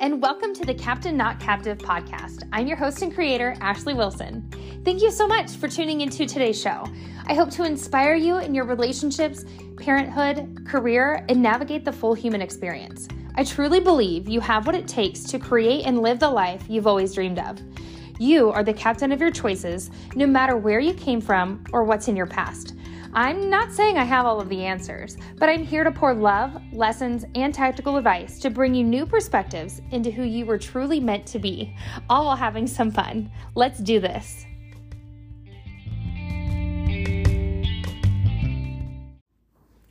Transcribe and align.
and 0.00 0.20
welcome 0.20 0.52
to 0.52 0.64
the 0.64 0.74
Captain 0.74 1.16
Not 1.16 1.40
Captive 1.40 1.78
podcast. 1.78 2.46
I'm 2.52 2.66
your 2.66 2.76
host 2.76 3.00
and 3.00 3.14
creator, 3.14 3.56
Ashley 3.60 3.94
Wilson. 3.94 4.46
Thank 4.84 5.00
you 5.00 5.10
so 5.10 5.26
much 5.26 5.52
for 5.52 5.68
tuning 5.68 6.02
into 6.02 6.26
today's 6.26 6.60
show. 6.60 6.84
I 7.26 7.32
hope 7.34 7.50
to 7.52 7.64
inspire 7.64 8.14
you 8.14 8.36
in 8.38 8.54
your 8.54 8.66
relationships, 8.66 9.46
parenthood, 9.78 10.66
career, 10.66 11.24
and 11.30 11.42
navigate 11.42 11.84
the 11.84 11.92
full 11.92 12.12
human 12.12 12.42
experience. 12.42 13.08
I 13.36 13.44
truly 13.44 13.80
believe 13.80 14.28
you 14.28 14.40
have 14.40 14.66
what 14.66 14.74
it 14.74 14.86
takes 14.86 15.24
to 15.24 15.38
create 15.38 15.86
and 15.86 16.02
live 16.02 16.20
the 16.20 16.30
life 16.30 16.64
you've 16.68 16.86
always 16.86 17.14
dreamed 17.14 17.38
of. 17.38 17.58
You 18.18 18.50
are 18.50 18.64
the 18.64 18.74
captain 18.74 19.12
of 19.12 19.20
your 19.20 19.30
choices, 19.30 19.90
no 20.14 20.26
matter 20.26 20.58
where 20.58 20.80
you 20.80 20.92
came 20.92 21.22
from 21.22 21.64
or 21.72 21.84
what's 21.84 22.08
in 22.08 22.16
your 22.16 22.26
past. 22.26 22.74
I'm 23.16 23.48
not 23.48 23.72
saying 23.72 23.96
I 23.96 24.04
have 24.04 24.26
all 24.26 24.42
of 24.42 24.50
the 24.50 24.62
answers, 24.66 25.16
but 25.38 25.48
I'm 25.48 25.64
here 25.64 25.84
to 25.84 25.90
pour 25.90 26.12
love, 26.12 26.60
lessons, 26.70 27.24
and 27.34 27.54
tactical 27.54 27.96
advice 27.96 28.38
to 28.40 28.50
bring 28.50 28.74
you 28.74 28.84
new 28.84 29.06
perspectives 29.06 29.80
into 29.90 30.10
who 30.10 30.22
you 30.22 30.44
were 30.44 30.58
truly 30.58 31.00
meant 31.00 31.24
to 31.28 31.38
be, 31.38 31.74
all 32.10 32.26
while 32.26 32.36
having 32.36 32.66
some 32.66 32.90
fun. 32.90 33.30
Let's 33.54 33.78
do 33.78 34.00
this. 34.00 34.44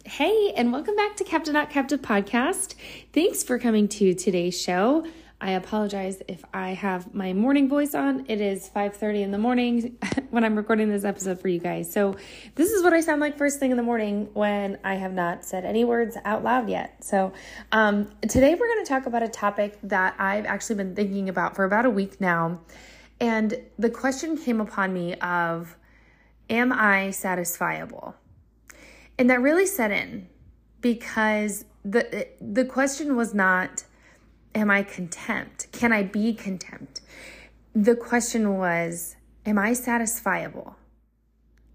Hey, 0.04 0.54
and 0.56 0.72
welcome 0.72 0.96
back 0.96 1.16
to 1.16 1.24
Captain 1.24 1.56
Not 1.56 1.72
Captive 1.72 2.04
podcast. 2.04 2.76
Thanks 3.12 3.42
for 3.42 3.58
coming 3.58 3.88
to 3.88 4.14
today's 4.14 4.62
show. 4.62 5.04
I 5.42 5.52
apologize 5.52 6.22
if 6.30 6.46
I 6.54 6.70
have 6.70 7.14
my 7.14 7.34
morning 7.34 7.68
voice 7.68 7.94
on. 7.94 8.26
It 8.30 8.40
is 8.40 8.70
5:30 8.70 9.22
in 9.22 9.32
the 9.32 9.38
morning 9.38 9.98
when 10.30 10.46
I'm 10.46 10.56
recording 10.56 10.90
this 10.90 11.04
episode 11.04 11.42
for 11.42 11.50
you 11.50 11.60
guys. 11.60 11.92
So, 11.92 12.16
this 12.56 12.72
is 12.72 12.82
what 12.82 12.94
I 12.94 13.02
sound 13.02 13.20
like 13.20 13.38
first 13.38 13.60
thing 13.60 13.72
in 13.72 13.78
the 13.78 13.84
morning 13.84 14.30
when 14.34 14.80
I 14.84 14.96
have 14.96 15.14
not 15.14 15.44
said 15.44 15.66
any 15.66 15.84
words 15.84 16.18
out 16.24 16.44
loud 16.44 16.70
yet. 16.70 17.04
So, 17.04 17.34
um, 17.74 18.10
today 18.22 18.56
we're 18.56 18.68
going 18.68 18.86
to 18.86 18.90
talk 18.90 19.08
about 19.08 19.24
a 19.24 19.28
topic 19.28 19.78
that 19.84 20.16
I've 20.20 20.46
actually 20.46 20.78
been 20.78 20.96
thinking 20.96 21.28
about 21.28 21.56
for 21.56 21.66
about 21.66 21.86
a 21.86 21.90
week 21.90 22.22
now. 22.22 22.62
And 23.20 23.60
the 23.78 23.90
question 23.90 24.38
came 24.38 24.62
upon 24.62 24.94
me 24.94 25.16
of 25.16 25.76
am 26.50 26.72
I 26.72 27.10
satisfiable? 27.10 28.14
And 29.18 29.30
that 29.30 29.42
really 29.42 29.66
set 29.66 29.92
in 29.92 30.30
because 30.80 31.66
the 31.84 32.28
the 32.40 32.64
question 32.64 33.18
was 33.18 33.34
not 33.34 33.84
am 34.56 34.72
I 34.72 34.82
contempt? 34.82 35.72
Can 35.72 35.92
I 35.92 36.04
be 36.04 36.34
contempt? 36.34 37.02
The 37.76 37.96
question 37.96 38.58
was, 38.58 39.18
am 39.46 39.60
I 39.60 39.72
satisfiable? 39.72 40.76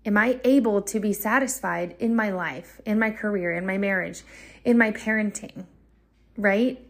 Am 0.06 0.16
I 0.16 0.40
able 0.44 0.80
to 0.82 0.98
be 0.98 1.12
satisfied 1.12 1.94
in 1.98 2.16
my 2.16 2.30
life, 2.30 2.80
in 2.86 2.98
my 2.98 3.10
career, 3.10 3.52
in 3.52 3.66
my 3.66 3.76
marriage, 3.76 4.22
in 4.64 4.78
my 4.78 4.90
parenting? 4.92 5.66
Right? 6.38 6.80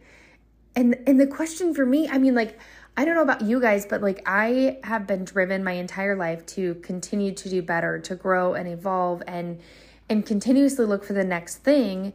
And 0.75 0.95
and 1.05 1.19
the 1.19 1.27
question 1.27 1.73
for 1.73 1.85
me, 1.85 2.07
I 2.07 2.17
mean 2.17 2.33
like 2.33 2.57
I 2.95 3.03
don't 3.03 3.15
know 3.15 3.21
about 3.21 3.41
you 3.41 3.59
guys, 3.59 3.85
but 3.85 4.01
like 4.01 4.21
I 4.25 4.79
have 4.85 5.07
been 5.07 5.25
driven 5.25 5.61
my 5.61 5.73
entire 5.73 6.15
life 6.15 6.45
to 6.47 6.75
continue 6.75 7.33
to 7.33 7.49
do 7.49 7.61
better, 7.61 7.99
to 7.99 8.15
grow 8.15 8.53
and 8.53 8.69
evolve 8.69 9.21
and 9.27 9.59
and 10.09 10.25
continuously 10.25 10.85
look 10.85 11.03
for 11.03 11.13
the 11.13 11.25
next 11.25 11.57
thing 11.57 12.13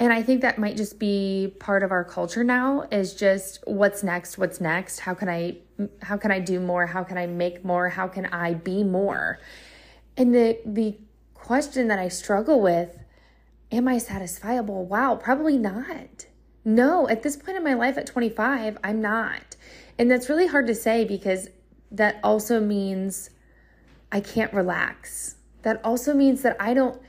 and 0.00 0.12
I 0.12 0.22
think 0.22 0.42
that 0.42 0.58
might 0.58 0.76
just 0.76 0.98
be 0.98 1.54
part 1.58 1.82
of 1.82 1.90
our 1.90 2.04
culture 2.04 2.44
now 2.44 2.86
is 2.92 3.14
just 3.14 3.60
what's 3.66 4.02
next, 4.02 4.38
what's 4.38 4.60
next? 4.60 5.00
How 5.00 5.14
can 5.14 5.28
I 5.28 5.58
how 6.02 6.16
can 6.16 6.30
I 6.30 6.40
do 6.40 6.60
more? 6.60 6.86
How 6.86 7.04
can 7.04 7.18
I 7.18 7.26
make 7.26 7.64
more? 7.64 7.88
How 7.88 8.06
can 8.06 8.26
I 8.26 8.54
be 8.54 8.84
more? 8.84 9.38
And 10.16 10.34
the 10.34 10.58
the 10.64 10.96
question 11.34 11.88
that 11.88 11.98
I 11.98 12.08
struggle 12.08 12.60
with, 12.60 12.98
am 13.72 13.88
I 13.88 13.96
satisfiable? 13.96 14.84
Wow, 14.84 15.16
probably 15.16 15.58
not. 15.58 16.26
No, 16.64 17.08
at 17.08 17.22
this 17.22 17.36
point 17.36 17.56
in 17.56 17.64
my 17.64 17.74
life 17.74 17.96
at 17.96 18.06
25, 18.06 18.78
I'm 18.84 19.00
not. 19.00 19.56
And 19.98 20.10
that's 20.10 20.28
really 20.28 20.46
hard 20.46 20.66
to 20.66 20.74
say 20.74 21.04
because 21.04 21.48
that 21.90 22.20
also 22.22 22.60
means 22.60 23.30
I 24.12 24.20
can't 24.20 24.52
relax. 24.52 25.36
That 25.62 25.80
also 25.84 26.14
means 26.14 26.42
that 26.42 26.56
I 26.60 26.74
don't 26.74 27.00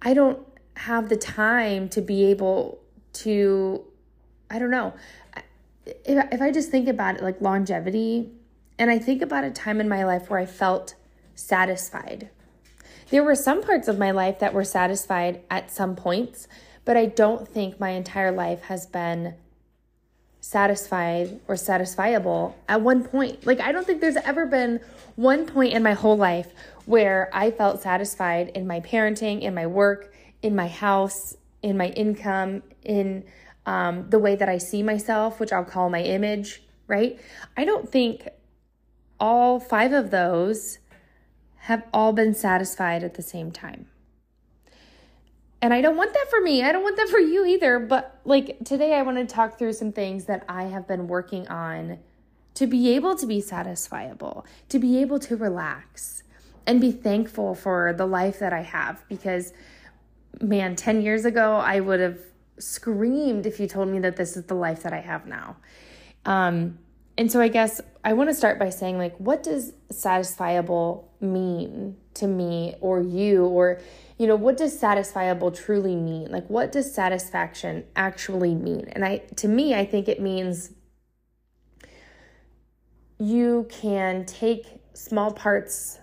I 0.00 0.14
don't 0.14 0.46
have 0.82 1.08
the 1.08 1.16
time 1.16 1.88
to 1.88 2.00
be 2.00 2.24
able 2.24 2.80
to 3.12 3.84
i 4.50 4.58
don't 4.58 4.70
know. 4.70 4.92
If, 5.86 6.32
if 6.32 6.42
i 6.42 6.50
just 6.50 6.70
think 6.70 6.88
about 6.88 7.16
it 7.16 7.22
like 7.22 7.40
longevity 7.40 8.32
and 8.78 8.90
i 8.90 8.98
think 8.98 9.22
about 9.22 9.44
a 9.44 9.50
time 9.50 9.80
in 9.80 9.88
my 9.88 10.04
life 10.04 10.28
where 10.28 10.40
i 10.40 10.46
felt 10.46 10.94
satisfied. 11.36 12.30
There 13.10 13.22
were 13.22 13.34
some 13.34 13.62
parts 13.62 13.88
of 13.88 13.98
my 13.98 14.10
life 14.10 14.40
that 14.40 14.54
were 14.54 14.64
satisfied 14.64 15.42
at 15.48 15.70
some 15.70 15.94
points 15.94 16.48
but 16.84 16.96
i 16.96 17.06
don't 17.06 17.46
think 17.46 17.78
my 17.78 17.90
entire 17.90 18.32
life 18.32 18.62
has 18.62 18.86
been 18.86 19.34
satisfied 20.40 21.38
or 21.46 21.54
satisfiable 21.54 22.54
at 22.68 22.80
one 22.80 23.04
point. 23.04 23.46
Like 23.46 23.60
i 23.60 23.70
don't 23.70 23.86
think 23.86 24.00
there's 24.00 24.16
ever 24.16 24.46
been 24.46 24.80
one 25.14 25.46
point 25.46 25.74
in 25.74 25.84
my 25.84 25.92
whole 25.92 26.16
life 26.16 26.52
where 26.86 27.30
i 27.32 27.52
felt 27.52 27.80
satisfied 27.80 28.48
in 28.48 28.66
my 28.66 28.80
parenting 28.80 29.42
in 29.42 29.54
my 29.54 29.68
work 29.68 30.12
in 30.42 30.54
my 30.54 30.68
house, 30.68 31.36
in 31.62 31.76
my 31.76 31.88
income, 31.88 32.62
in 32.82 33.24
um, 33.64 34.10
the 34.10 34.18
way 34.18 34.34
that 34.36 34.48
I 34.48 34.58
see 34.58 34.82
myself, 34.82 35.38
which 35.38 35.52
I'll 35.52 35.64
call 35.64 35.88
my 35.88 36.02
image, 36.02 36.62
right? 36.88 37.18
I 37.56 37.64
don't 37.64 37.88
think 37.88 38.28
all 39.20 39.60
five 39.60 39.92
of 39.92 40.10
those 40.10 40.78
have 41.60 41.84
all 41.92 42.12
been 42.12 42.34
satisfied 42.34 43.04
at 43.04 43.14
the 43.14 43.22
same 43.22 43.52
time. 43.52 43.86
And 45.60 45.72
I 45.72 45.80
don't 45.80 45.96
want 45.96 46.12
that 46.12 46.26
for 46.28 46.40
me. 46.40 46.64
I 46.64 46.72
don't 46.72 46.82
want 46.82 46.96
that 46.96 47.08
for 47.10 47.20
you 47.20 47.46
either. 47.46 47.78
But 47.78 48.20
like 48.24 48.58
today, 48.64 48.94
I 48.94 49.02
want 49.02 49.18
to 49.18 49.32
talk 49.32 49.58
through 49.58 49.74
some 49.74 49.92
things 49.92 50.24
that 50.24 50.44
I 50.48 50.64
have 50.64 50.88
been 50.88 51.06
working 51.06 51.46
on 51.46 52.00
to 52.54 52.66
be 52.66 52.94
able 52.94 53.14
to 53.16 53.26
be 53.26 53.40
satisfiable, 53.40 54.44
to 54.68 54.78
be 54.78 55.00
able 55.00 55.18
to 55.20 55.36
relax 55.36 56.24
and 56.66 56.80
be 56.80 56.92
thankful 56.92 57.54
for 57.54 57.94
the 57.96 58.06
life 58.06 58.40
that 58.40 58.52
I 58.52 58.62
have 58.62 59.04
because 59.08 59.52
man, 60.40 60.76
10 60.76 61.02
years 61.02 61.24
ago, 61.24 61.56
I 61.56 61.80
would 61.80 62.00
have 62.00 62.18
screamed 62.58 63.46
if 63.46 63.58
you 63.60 63.66
told 63.66 63.88
me 63.88 63.98
that 64.00 64.16
this 64.16 64.36
is 64.36 64.44
the 64.44 64.54
life 64.54 64.82
that 64.82 64.92
I 64.92 65.00
have 65.00 65.26
now. 65.26 65.56
Um, 66.24 66.78
and 67.18 67.30
so 67.30 67.40
I 67.40 67.48
guess 67.48 67.80
I 68.04 68.14
want 68.14 68.30
to 68.30 68.34
start 68.34 68.58
by 68.58 68.70
saying, 68.70 68.98
like, 68.98 69.16
what 69.18 69.42
does 69.42 69.72
satisfiable 69.92 71.04
mean 71.20 71.96
to 72.14 72.26
me 72.26 72.74
or 72.80 73.00
you? 73.00 73.44
Or, 73.44 73.80
you 74.18 74.26
know, 74.26 74.36
what 74.36 74.56
does 74.56 74.80
satisfiable 74.80 75.54
truly 75.54 75.94
mean? 75.94 76.30
Like, 76.30 76.48
what 76.48 76.72
does 76.72 76.92
satisfaction 76.92 77.84
actually 77.94 78.54
mean? 78.54 78.88
And 78.92 79.04
I, 79.04 79.18
to 79.36 79.48
me, 79.48 79.74
I 79.74 79.84
think 79.84 80.08
it 80.08 80.20
means 80.20 80.70
you 83.18 83.66
can 83.70 84.24
take 84.24 84.66
small 84.94 85.32
parts 85.32 85.98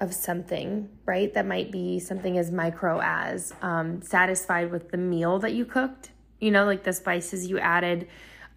of 0.00 0.14
something, 0.14 0.88
right? 1.04 1.32
That 1.34 1.46
might 1.46 1.72
be 1.72 1.98
something 1.98 2.38
as 2.38 2.50
micro 2.50 3.00
as 3.02 3.52
um, 3.62 4.00
satisfied 4.02 4.70
with 4.70 4.90
the 4.90 4.96
meal 4.96 5.38
that 5.40 5.54
you 5.54 5.64
cooked, 5.64 6.10
you 6.40 6.50
know, 6.50 6.64
like 6.64 6.84
the 6.84 6.92
spices 6.92 7.48
you 7.48 7.58
added 7.58 8.08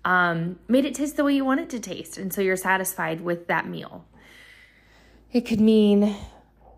um, 0.06 0.60
made 0.68 0.86
it 0.86 0.96
taste 0.96 1.18
the 1.18 1.24
way 1.24 1.36
you 1.36 1.46
want 1.46 1.60
it 1.60 1.70
to 1.72 1.80
taste. 1.80 2.18
And 2.18 2.34
so 2.34 2.42
you're 2.42 2.56
satisfied 2.56 3.22
with 3.22 3.48
that 3.48 3.68
meal. 3.68 4.06
It 5.32 5.42
could 5.42 5.62
mean 5.62 6.16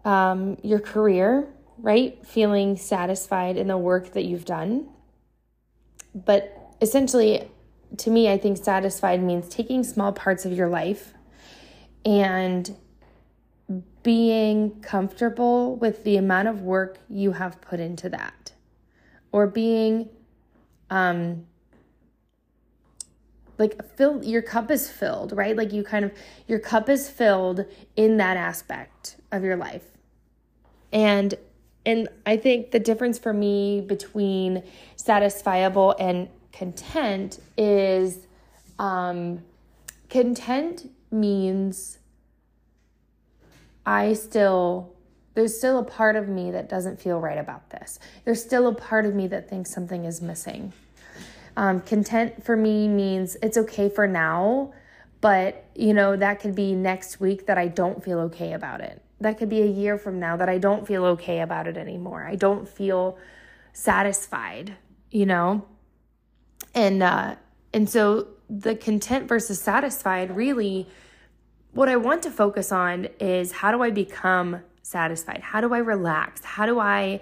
um, 0.05 0.57
your 0.63 0.79
career, 0.79 1.47
right? 1.77 2.25
Feeling 2.25 2.77
satisfied 2.77 3.57
in 3.57 3.67
the 3.67 3.77
work 3.77 4.13
that 4.13 4.25
you've 4.25 4.45
done. 4.45 4.89
But 6.13 6.75
essentially, 6.81 7.49
to 7.97 8.09
me, 8.09 8.31
I 8.31 8.37
think 8.37 8.57
satisfied 8.57 9.23
means 9.23 9.49
taking 9.49 9.83
small 9.83 10.11
parts 10.11 10.45
of 10.45 10.53
your 10.53 10.69
life 10.69 11.13
and 12.05 12.75
being 14.03 14.81
comfortable 14.81 15.75
with 15.77 16.03
the 16.03 16.17
amount 16.17 16.47
of 16.47 16.61
work 16.61 16.99
you 17.09 17.31
have 17.31 17.59
put 17.61 17.79
into 17.79 18.09
that. 18.09 18.51
Or 19.31 19.47
being 19.47 20.09
um 20.89 21.45
like 23.57 23.83
fill 23.95 24.23
your 24.23 24.41
cup 24.41 24.69
is 24.69 24.89
filled 24.89 25.31
right? 25.31 25.55
Like 25.55 25.71
you 25.71 25.83
kind 25.83 26.05
of 26.05 26.11
your 26.47 26.59
cup 26.59 26.89
is 26.89 27.09
filled 27.09 27.65
in 27.95 28.17
that 28.17 28.37
aspect 28.37 29.17
of 29.31 29.43
your 29.43 29.55
life. 29.55 29.85
And 30.91 31.35
and 31.85 32.07
i 32.25 32.37
think 32.37 32.71
the 32.71 32.79
difference 32.79 33.19
for 33.19 33.33
me 33.33 33.81
between 33.81 34.63
satisfiable 34.97 35.95
and 35.99 36.29
content 36.51 37.39
is 37.57 38.27
um 38.79 39.43
content 40.09 40.89
means 41.11 41.99
I 43.85 44.13
still, 44.13 44.93
there's 45.33 45.57
still 45.57 45.79
a 45.79 45.83
part 45.83 46.15
of 46.15 46.29
me 46.29 46.51
that 46.51 46.69
doesn't 46.69 46.99
feel 46.99 47.19
right 47.19 47.37
about 47.37 47.69
this. 47.69 47.99
There's 48.25 48.41
still 48.41 48.67
a 48.67 48.75
part 48.75 49.05
of 49.05 49.13
me 49.13 49.27
that 49.27 49.49
thinks 49.49 49.71
something 49.71 50.05
is 50.05 50.21
missing. 50.21 50.73
Um, 51.55 51.81
content 51.81 52.43
for 52.43 52.55
me 52.55 52.87
means 52.87 53.37
it's 53.41 53.57
okay 53.57 53.89
for 53.89 54.07
now, 54.07 54.73
but 55.21 55.65
you 55.75 55.93
know, 55.93 56.15
that 56.15 56.39
could 56.39 56.55
be 56.55 56.73
next 56.73 57.19
week 57.19 57.45
that 57.45 57.57
I 57.57 57.67
don't 57.67 58.03
feel 58.03 58.19
okay 58.21 58.53
about 58.53 58.81
it. 58.81 59.01
That 59.19 59.37
could 59.37 59.49
be 59.49 59.61
a 59.61 59.67
year 59.67 59.97
from 59.97 60.19
now 60.19 60.35
that 60.37 60.49
I 60.49 60.57
don't 60.57 60.87
feel 60.87 61.05
okay 61.05 61.41
about 61.41 61.67
it 61.67 61.77
anymore. 61.77 62.23
I 62.23 62.35
don't 62.35 62.67
feel 62.67 63.17
satisfied, 63.71 64.75
you 65.11 65.25
know? 65.25 65.65
And 66.73 67.03
uh 67.03 67.35
and 67.73 67.89
so 67.89 68.27
the 68.49 68.75
content 68.75 69.27
versus 69.27 69.59
satisfied, 69.59 70.35
really, 70.35 70.87
what 71.73 71.89
I 71.89 71.95
want 71.95 72.23
to 72.23 72.31
focus 72.31 72.71
on 72.71 73.07
is 73.19 73.51
how 73.51 73.71
do 73.71 73.81
I 73.81 73.89
become 73.89 74.61
satisfied? 74.83 75.41
How 75.41 75.59
do 75.59 75.73
I 75.73 75.79
relax? 75.79 76.43
How 76.43 76.65
do 76.65 76.79
I 76.79 77.19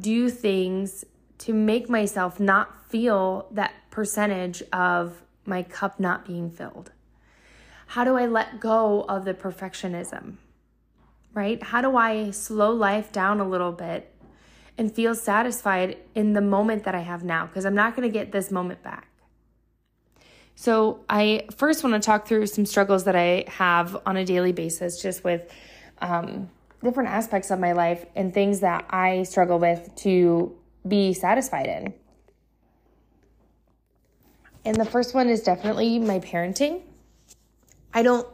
do 0.00 0.28
things 0.28 1.04
to 1.38 1.52
make 1.52 1.88
myself 1.88 2.40
not 2.40 2.90
feel 2.90 3.48
that 3.52 3.72
percentage 3.90 4.62
of 4.72 5.22
my 5.46 5.62
cup 5.62 6.00
not 6.00 6.26
being 6.26 6.50
filled? 6.50 6.90
How 7.86 8.04
do 8.04 8.16
I 8.16 8.26
let 8.26 8.60
go 8.60 9.02
of 9.02 9.24
the 9.24 9.34
perfectionism? 9.34 10.34
Right? 11.32 11.62
How 11.62 11.80
do 11.80 11.96
I 11.96 12.32
slow 12.32 12.72
life 12.72 13.12
down 13.12 13.40
a 13.40 13.48
little 13.48 13.72
bit 13.72 14.12
and 14.76 14.92
feel 14.92 15.14
satisfied 15.14 15.96
in 16.14 16.32
the 16.32 16.40
moment 16.40 16.82
that 16.84 16.96
I 16.96 17.00
have 17.00 17.22
now? 17.22 17.46
Because 17.46 17.64
I'm 17.64 17.74
not 17.74 17.94
going 17.94 18.08
to 18.08 18.12
get 18.12 18.32
this 18.32 18.50
moment 18.50 18.82
back. 18.82 19.09
So, 20.60 21.00
I 21.08 21.46
first 21.56 21.82
want 21.82 21.94
to 21.94 22.06
talk 22.06 22.28
through 22.28 22.44
some 22.44 22.66
struggles 22.66 23.04
that 23.04 23.16
I 23.16 23.46
have 23.48 23.96
on 24.04 24.18
a 24.18 24.26
daily 24.26 24.52
basis, 24.52 25.00
just 25.00 25.24
with 25.24 25.50
um, 26.02 26.50
different 26.84 27.08
aspects 27.08 27.50
of 27.50 27.58
my 27.58 27.72
life 27.72 28.04
and 28.14 28.34
things 28.34 28.60
that 28.60 28.84
I 28.90 29.22
struggle 29.22 29.58
with 29.58 29.90
to 30.00 30.54
be 30.86 31.14
satisfied 31.14 31.66
in. 31.66 31.94
And 34.66 34.76
the 34.76 34.84
first 34.84 35.14
one 35.14 35.30
is 35.30 35.40
definitely 35.40 35.98
my 35.98 36.18
parenting. 36.18 36.82
I 37.94 38.02
don't 38.02 38.28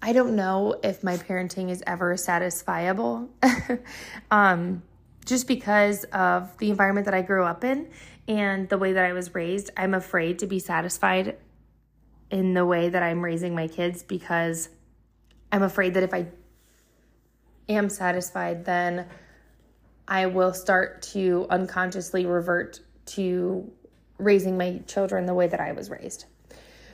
I 0.00 0.12
don't 0.12 0.36
know 0.36 0.78
if 0.84 1.02
my 1.02 1.16
parenting 1.16 1.68
is 1.68 1.82
ever 1.84 2.14
satisfiable. 2.14 3.28
um, 4.30 4.84
just 5.24 5.48
because 5.48 6.04
of 6.12 6.56
the 6.58 6.70
environment 6.70 7.06
that 7.06 7.14
I 7.14 7.22
grew 7.22 7.42
up 7.42 7.64
in 7.64 7.88
and 8.26 8.68
the 8.68 8.78
way 8.78 8.92
that 8.92 9.04
I 9.04 9.12
was 9.12 9.34
raised, 9.34 9.70
I'm 9.76 9.94
afraid 9.94 10.38
to 10.40 10.46
be 10.46 10.58
satisfied 10.58 11.36
in 12.30 12.54
the 12.54 12.64
way 12.64 12.88
that 12.88 13.02
I'm 13.02 13.22
raising 13.22 13.54
my 13.54 13.68
kids 13.68 14.02
because 14.02 14.68
I'm 15.52 15.62
afraid 15.62 15.94
that 15.94 16.02
if 16.02 16.14
I 16.14 16.26
am 17.68 17.88
satisfied, 17.88 18.64
then 18.64 19.06
I 20.08 20.26
will 20.26 20.54
start 20.54 21.02
to 21.12 21.46
unconsciously 21.50 22.26
revert 22.26 22.80
to 23.06 23.70
raising 24.18 24.56
my 24.56 24.80
children 24.86 25.26
the 25.26 25.34
way 25.34 25.46
that 25.46 25.60
I 25.60 25.72
was 25.72 25.90
raised. 25.90 26.24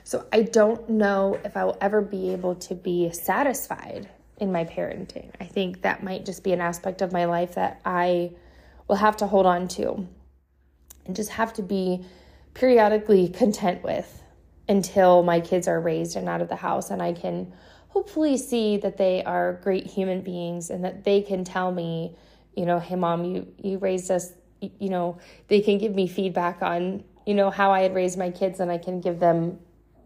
So 0.03 0.25
I 0.33 0.41
don't 0.41 0.89
know 0.89 1.39
if 1.45 1.55
I 1.55 1.63
will 1.63 1.77
ever 1.79 2.01
be 2.01 2.31
able 2.31 2.55
to 2.55 2.75
be 2.75 3.11
satisfied 3.11 4.09
in 4.37 4.51
my 4.51 4.65
parenting. 4.65 5.29
I 5.39 5.45
think 5.45 5.83
that 5.83 6.03
might 6.03 6.25
just 6.25 6.43
be 6.43 6.51
an 6.51 6.61
aspect 6.61 7.01
of 7.01 7.13
my 7.13 7.25
life 7.25 7.55
that 7.55 7.79
I 7.85 8.31
will 8.87 8.95
have 8.97 9.17
to 9.17 9.27
hold 9.27 9.45
on 9.45 9.67
to 9.69 10.07
and 11.05 11.15
just 11.15 11.31
have 11.31 11.53
to 11.53 11.61
be 11.61 12.05
periodically 12.53 13.29
content 13.29 13.83
with 13.83 14.21
until 14.67 15.23
my 15.23 15.39
kids 15.39 15.67
are 15.67 15.79
raised 15.79 16.15
and 16.15 16.29
out 16.29 16.41
of 16.41 16.49
the 16.49 16.55
house 16.55 16.89
and 16.91 17.01
I 17.01 17.13
can 17.13 17.51
hopefully 17.89 18.37
see 18.37 18.77
that 18.77 18.97
they 18.97 19.23
are 19.23 19.59
great 19.63 19.85
human 19.85 20.21
beings 20.21 20.69
and 20.69 20.83
that 20.85 21.03
they 21.03 21.21
can 21.21 21.43
tell 21.43 21.71
me, 21.71 22.15
you 22.55 22.65
know, 22.65 22.79
hey 22.79 22.95
mom, 22.95 23.25
you 23.25 23.47
you 23.61 23.77
raised 23.79 24.09
us, 24.09 24.31
you 24.61 24.89
know, 24.89 25.17
they 25.47 25.59
can 25.59 25.77
give 25.77 25.93
me 25.93 26.07
feedback 26.07 26.61
on, 26.61 27.03
you 27.25 27.33
know, 27.33 27.49
how 27.49 27.71
I 27.71 27.81
had 27.81 27.93
raised 27.93 28.17
my 28.17 28.29
kids 28.29 28.59
and 28.59 28.71
I 28.71 28.77
can 28.77 29.01
give 29.01 29.19
them 29.19 29.59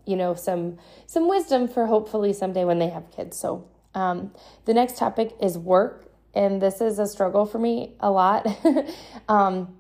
you 0.06 0.16
know 0.16 0.36
some 0.36 0.78
some 1.08 1.28
wisdom 1.28 1.68
for 1.68 1.88
hopefully 1.88 2.34
someday 2.34 2.66
when 2.66 2.80
they 2.80 2.90
have 2.90 3.12
kids. 3.12 3.38
So 3.38 3.68
um, 3.94 4.32
the 4.66 4.74
next 4.74 4.98
topic 4.98 5.36
is 5.42 5.58
work 5.58 6.06
and 6.34 6.62
this 6.62 6.82
is 6.82 7.00
a 7.00 7.08
struggle 7.08 7.46
for 7.46 7.60
me 7.60 7.94
a 8.00 8.12
lot. 8.12 8.48
Um, 9.28 9.76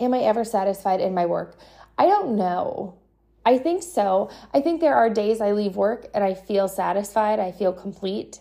am 0.00 0.14
i 0.14 0.20
ever 0.20 0.44
satisfied 0.44 1.00
in 1.00 1.14
my 1.14 1.26
work? 1.26 1.56
I 1.98 2.06
don't 2.06 2.36
know. 2.36 2.96
I 3.44 3.58
think 3.58 3.82
so. 3.82 4.30
I 4.54 4.60
think 4.60 4.80
there 4.80 4.94
are 4.94 5.10
days 5.10 5.40
i 5.40 5.52
leave 5.52 5.76
work 5.76 6.06
and 6.14 6.24
i 6.24 6.34
feel 6.34 6.68
satisfied 6.68 7.38
i 7.38 7.52
feel 7.52 7.72
complete. 7.72 8.40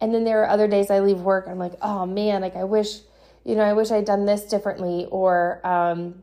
And 0.00 0.12
then 0.12 0.24
there 0.24 0.42
are 0.42 0.48
other 0.48 0.68
days 0.68 0.90
i 0.90 1.00
leave 1.00 1.20
work 1.20 1.46
i'm 1.48 1.58
like 1.58 1.74
oh 1.82 2.06
man 2.06 2.42
like 2.42 2.56
i 2.56 2.64
wish 2.64 3.00
you 3.44 3.54
know 3.54 3.62
i 3.62 3.72
wish 3.72 3.90
i'd 3.90 4.04
done 4.04 4.24
this 4.24 4.44
differently 4.44 5.06
or 5.10 5.64
um, 5.66 6.22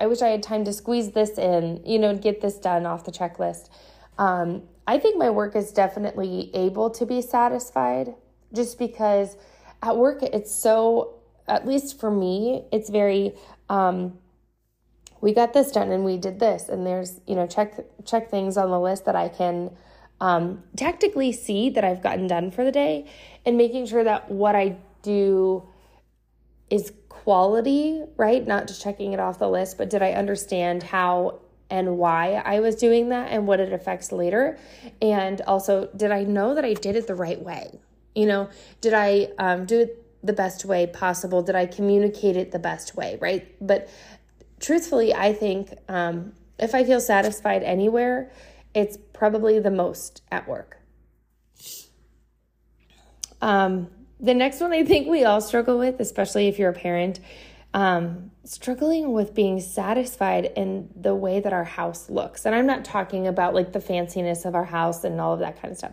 I 0.00 0.06
wish 0.06 0.22
I 0.22 0.28
had 0.28 0.42
time 0.42 0.64
to 0.64 0.72
squeeze 0.72 1.10
this 1.10 1.38
in, 1.38 1.82
you 1.84 1.98
know, 1.98 2.16
get 2.16 2.40
this 2.40 2.56
done 2.58 2.86
off 2.86 3.04
the 3.04 3.10
checklist. 3.10 3.68
Um, 4.16 4.62
I 4.86 4.98
think 4.98 5.16
my 5.18 5.30
work 5.30 5.56
is 5.56 5.72
definitely 5.72 6.50
able 6.54 6.90
to 6.90 7.04
be 7.04 7.20
satisfied 7.20 8.14
just 8.54 8.78
because 8.78 9.36
at 9.82 9.96
work 9.96 10.22
it's 10.22 10.54
so, 10.54 11.17
at 11.48 11.66
least 11.66 11.98
for 11.98 12.10
me, 12.10 12.64
it's 12.72 12.90
very, 12.90 13.34
um, 13.68 14.18
we 15.20 15.32
got 15.34 15.52
this 15.52 15.72
done 15.72 15.90
and 15.90 16.04
we 16.04 16.16
did 16.16 16.38
this 16.38 16.68
and 16.68 16.86
there's 16.86 17.20
you 17.26 17.34
know 17.34 17.44
check 17.44 17.74
check 18.04 18.30
things 18.30 18.56
on 18.56 18.70
the 18.70 18.78
list 18.78 19.04
that 19.04 19.16
i 19.16 19.28
can 19.28 19.76
um, 20.20 20.62
tactically 20.76 21.32
see 21.32 21.70
that 21.70 21.82
i've 21.82 22.00
gotten 22.00 22.28
done 22.28 22.52
for 22.52 22.62
the 22.62 22.70
day 22.70 23.04
and 23.44 23.58
making 23.58 23.84
sure 23.84 24.04
that 24.04 24.30
what 24.30 24.54
i 24.54 24.76
do 25.02 25.68
is 26.70 26.92
quality, 27.08 28.02
right? 28.16 28.46
Not 28.46 28.68
just 28.68 28.82
checking 28.82 29.12
it 29.12 29.20
off 29.20 29.38
the 29.38 29.48
list, 29.48 29.78
but 29.78 29.90
did 29.90 30.02
I 30.02 30.12
understand 30.12 30.82
how 30.82 31.40
and 31.70 31.98
why 31.98 32.42
I 32.44 32.60
was 32.60 32.74
doing 32.74 33.10
that 33.10 33.30
and 33.30 33.46
what 33.46 33.60
it 33.60 33.72
affects 33.72 34.12
later? 34.12 34.58
And 35.02 35.40
also, 35.42 35.90
did 35.94 36.10
I 36.10 36.24
know 36.24 36.54
that 36.54 36.64
I 36.64 36.72
did 36.72 36.96
it 36.96 37.06
the 37.06 37.14
right 37.14 37.40
way? 37.40 37.80
You 38.14 38.26
know, 38.26 38.48
did 38.80 38.94
I 38.94 39.28
um, 39.38 39.66
do 39.66 39.80
it 39.80 40.04
the 40.22 40.32
best 40.32 40.64
way 40.64 40.86
possible? 40.86 41.42
Did 41.42 41.54
I 41.54 41.66
communicate 41.66 42.36
it 42.36 42.50
the 42.50 42.58
best 42.58 42.96
way, 42.96 43.18
right? 43.20 43.54
But 43.60 43.88
truthfully, 44.60 45.14
I 45.14 45.32
think 45.32 45.74
um, 45.88 46.32
if 46.58 46.74
I 46.74 46.84
feel 46.84 47.00
satisfied 47.00 47.62
anywhere, 47.62 48.32
it's 48.74 48.98
probably 49.12 49.58
the 49.58 49.70
most 49.70 50.22
at 50.30 50.48
work. 50.48 50.78
Um, 53.40 53.88
the 54.20 54.34
next 54.34 54.60
one 54.60 54.72
I 54.72 54.84
think 54.84 55.08
we 55.08 55.24
all 55.24 55.40
struggle 55.40 55.78
with, 55.78 56.00
especially 56.00 56.48
if 56.48 56.58
you're 56.58 56.70
a 56.70 56.74
parent, 56.74 57.20
um, 57.74 58.30
struggling 58.44 59.12
with 59.12 59.34
being 59.34 59.60
satisfied 59.60 60.52
in 60.56 60.88
the 60.96 61.14
way 61.14 61.38
that 61.38 61.52
our 61.52 61.64
house 61.64 62.10
looks. 62.10 62.46
And 62.46 62.54
I'm 62.54 62.66
not 62.66 62.84
talking 62.84 63.26
about 63.26 63.54
like 63.54 63.72
the 63.72 63.78
fanciness 63.78 64.44
of 64.44 64.54
our 64.54 64.64
house 64.64 65.04
and 65.04 65.20
all 65.20 65.34
of 65.34 65.40
that 65.40 65.60
kind 65.60 65.70
of 65.70 65.78
stuff. 65.78 65.92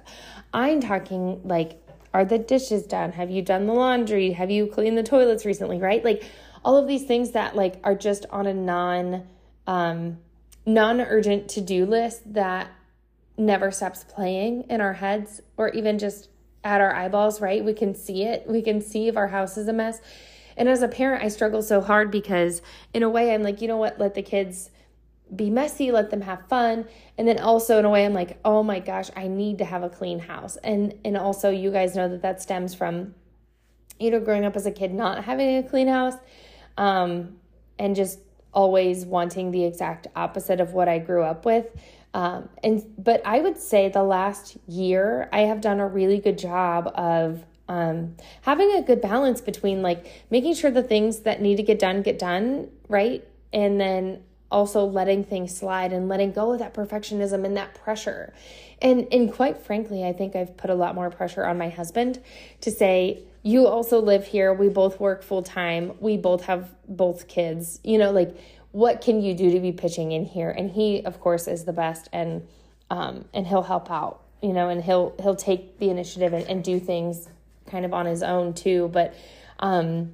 I'm 0.53 0.79
talking 0.79 1.41
like, 1.43 1.84
are 2.15 2.23
the 2.23 2.37
dishes 2.37 2.83
done? 2.83 3.11
Have 3.11 3.29
you 3.29 3.41
done 3.41 3.67
the 3.67 3.73
laundry? 3.73 4.31
Have 4.31 4.49
you 4.49 4.67
cleaned 4.67 4.97
the 4.97 5.03
toilets 5.03 5.45
recently? 5.45 5.79
Right? 5.79 6.01
Like 6.01 6.23
all 6.63 6.77
of 6.77 6.87
these 6.87 7.03
things 7.03 7.31
that 7.31 7.57
like 7.57 7.81
are 7.83 7.93
just 7.93 8.25
on 8.29 8.47
a 8.47 8.53
non 8.53 9.27
um, 9.67 10.19
non 10.65 11.01
urgent 11.01 11.49
to 11.49 11.61
do 11.61 11.85
list 11.85 12.33
that 12.33 12.71
never 13.37 13.69
stops 13.69 14.05
playing 14.05 14.63
in 14.69 14.79
our 14.79 14.93
heads 14.93 15.41
or 15.57 15.67
even 15.71 15.99
just 15.99 16.29
at 16.63 16.79
our 16.79 16.95
eyeballs, 16.95 17.41
right? 17.41 17.65
We 17.65 17.73
can 17.73 17.93
see 17.93 18.23
it. 18.23 18.47
We 18.47 18.61
can 18.61 18.79
see 18.79 19.09
if 19.09 19.17
our 19.17 19.27
house 19.27 19.57
is 19.57 19.67
a 19.67 19.73
mess. 19.73 19.99
And 20.55 20.69
as 20.69 20.81
a 20.81 20.87
parent, 20.87 21.21
I 21.21 21.27
struggle 21.27 21.61
so 21.61 21.81
hard 21.81 22.11
because, 22.11 22.61
in 22.93 23.03
a 23.03 23.09
way, 23.09 23.33
I'm 23.33 23.43
like, 23.43 23.61
you 23.61 23.67
know 23.67 23.75
what? 23.75 23.99
Let 23.99 24.13
the 24.13 24.21
kids 24.21 24.69
be 25.33 25.49
messy, 25.49 25.91
let 25.91 26.09
them 26.09 26.21
have 26.21 26.47
fun. 26.47 26.85
And 27.17 27.27
then 27.27 27.39
also, 27.39 27.79
in 27.79 27.85
a 27.85 27.89
way, 27.89 28.05
I'm 28.05 28.13
like, 28.13 28.37
oh 28.45 28.63
my 28.63 28.79
gosh, 28.79 29.09
I 29.15 29.27
need 29.27 29.57
to 29.59 29.65
have 29.65 29.83
a 29.83 29.89
clean 29.89 30.19
house. 30.19 30.57
And 30.57 30.93
and 31.03 31.17
also, 31.17 31.49
you 31.49 31.71
guys 31.71 31.95
know 31.95 32.09
that 32.09 32.21
that 32.21 32.41
stems 32.41 32.73
from, 32.73 33.15
you 33.99 34.11
know, 34.11 34.19
growing 34.19 34.45
up 34.45 34.55
as 34.55 34.65
a 34.65 34.71
kid 34.71 34.93
not 34.93 35.23
having 35.23 35.57
a 35.57 35.63
clean 35.63 35.87
house, 35.87 36.15
um, 36.77 37.37
and 37.79 37.95
just 37.95 38.19
always 38.53 39.05
wanting 39.05 39.51
the 39.51 39.65
exact 39.65 40.07
opposite 40.15 40.59
of 40.61 40.73
what 40.73 40.87
I 40.87 40.99
grew 40.99 41.23
up 41.23 41.45
with. 41.45 41.67
Um, 42.13 42.47
and 42.63 42.83
but 42.97 43.21
I 43.25 43.41
would 43.41 43.57
say 43.57 43.89
the 43.89 44.03
last 44.03 44.57
year 44.67 45.27
I 45.33 45.41
have 45.41 45.59
done 45.59 45.79
a 45.81 45.87
really 45.87 46.19
good 46.19 46.37
job 46.37 46.89
of 46.95 47.43
um, 47.67 48.15
having 48.43 48.71
a 48.75 48.81
good 48.81 49.01
balance 49.01 49.41
between 49.41 49.81
like 49.81 50.05
making 50.29 50.53
sure 50.53 50.71
the 50.71 50.83
things 50.83 51.21
that 51.21 51.41
need 51.41 51.57
to 51.57 51.63
get 51.63 51.79
done 51.79 52.03
get 52.03 52.17
done 52.17 52.69
right, 52.87 53.27
and 53.51 53.81
then 53.81 54.23
also 54.55 54.85
letting 54.85 55.25
things 55.25 55.55
slide 55.55 55.91
and 55.91 56.07
letting 56.07 56.31
go 56.31 56.53
of 56.53 56.59
that 56.59 56.73
perfectionism 56.73 57.43
and 57.43 57.57
that 57.57 57.75
pressure. 57.75 58.33
And 58.81 59.05
and 59.11 59.31
quite 59.31 59.57
frankly, 59.57 60.05
I 60.05 60.13
think 60.13 60.33
I've 60.35 60.55
put 60.55 60.69
a 60.69 60.75
lot 60.75 60.95
more 60.95 61.09
pressure 61.09 61.45
on 61.45 61.57
my 61.57 61.67
husband 61.69 62.21
to 62.61 62.71
say 62.71 63.23
you 63.43 63.67
also 63.67 64.01
live 64.01 64.25
here. 64.25 64.53
We 64.53 64.69
both 64.69 64.99
work 64.99 65.23
full 65.23 65.43
time. 65.43 65.91
We 65.99 66.15
both 66.15 66.45
have 66.45 66.73
both 66.87 67.27
kids. 67.27 67.81
You 67.83 67.97
know, 67.97 68.11
like 68.11 68.35
what 68.71 69.01
can 69.01 69.21
you 69.21 69.33
do 69.33 69.51
to 69.51 69.59
be 69.59 69.73
pitching 69.73 70.13
in 70.13 70.23
here? 70.23 70.49
And 70.49 70.71
he, 70.71 71.03
of 71.03 71.19
course, 71.19 71.47
is 71.47 71.65
the 71.65 71.73
best, 71.73 72.07
and 72.13 72.47
um, 72.89 73.25
and 73.33 73.45
he'll 73.45 73.63
help 73.63 73.91
out, 73.91 74.21
you 74.41 74.53
know, 74.53 74.69
and 74.69 74.81
he'll 74.81 75.15
he'll 75.21 75.35
take 75.35 75.79
the 75.79 75.89
initiative 75.89 76.31
and, 76.31 76.47
and 76.47 76.63
do 76.63 76.79
things 76.79 77.27
kind 77.67 77.83
of 77.83 77.93
on 77.93 78.05
his 78.05 78.23
own 78.23 78.53
too. 78.53 78.89
But 78.93 79.13
um, 79.59 80.13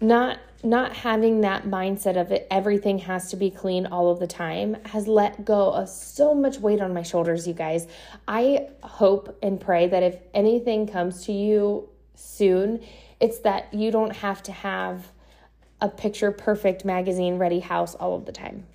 not 0.00 0.38
not 0.66 0.92
having 0.94 1.40
that 1.40 1.64
mindset 1.64 2.20
of 2.20 2.30
it, 2.32 2.46
everything 2.50 2.98
has 2.98 3.30
to 3.30 3.36
be 3.36 3.50
clean 3.50 3.86
all 3.86 4.10
of 4.10 4.18
the 4.18 4.26
time 4.26 4.76
has 4.86 5.08
let 5.08 5.44
go 5.44 5.70
of 5.70 5.88
so 5.88 6.34
much 6.34 6.58
weight 6.58 6.80
on 6.80 6.92
my 6.92 7.02
shoulders, 7.02 7.46
you 7.46 7.54
guys. 7.54 7.86
I 8.28 8.68
hope 8.82 9.38
and 9.42 9.60
pray 9.60 9.86
that 9.88 10.02
if 10.02 10.16
anything 10.34 10.86
comes 10.86 11.24
to 11.26 11.32
you 11.32 11.88
soon, 12.14 12.82
it's 13.20 13.38
that 13.40 13.72
you 13.72 13.90
don't 13.90 14.14
have 14.16 14.42
to 14.44 14.52
have 14.52 15.12
a 15.80 15.88
picture 15.88 16.30
perfect 16.30 16.84
magazine 16.84 17.38
ready 17.38 17.60
house 17.60 17.94
all 17.94 18.14
of 18.14 18.26
the 18.26 18.32
time. 18.32 18.66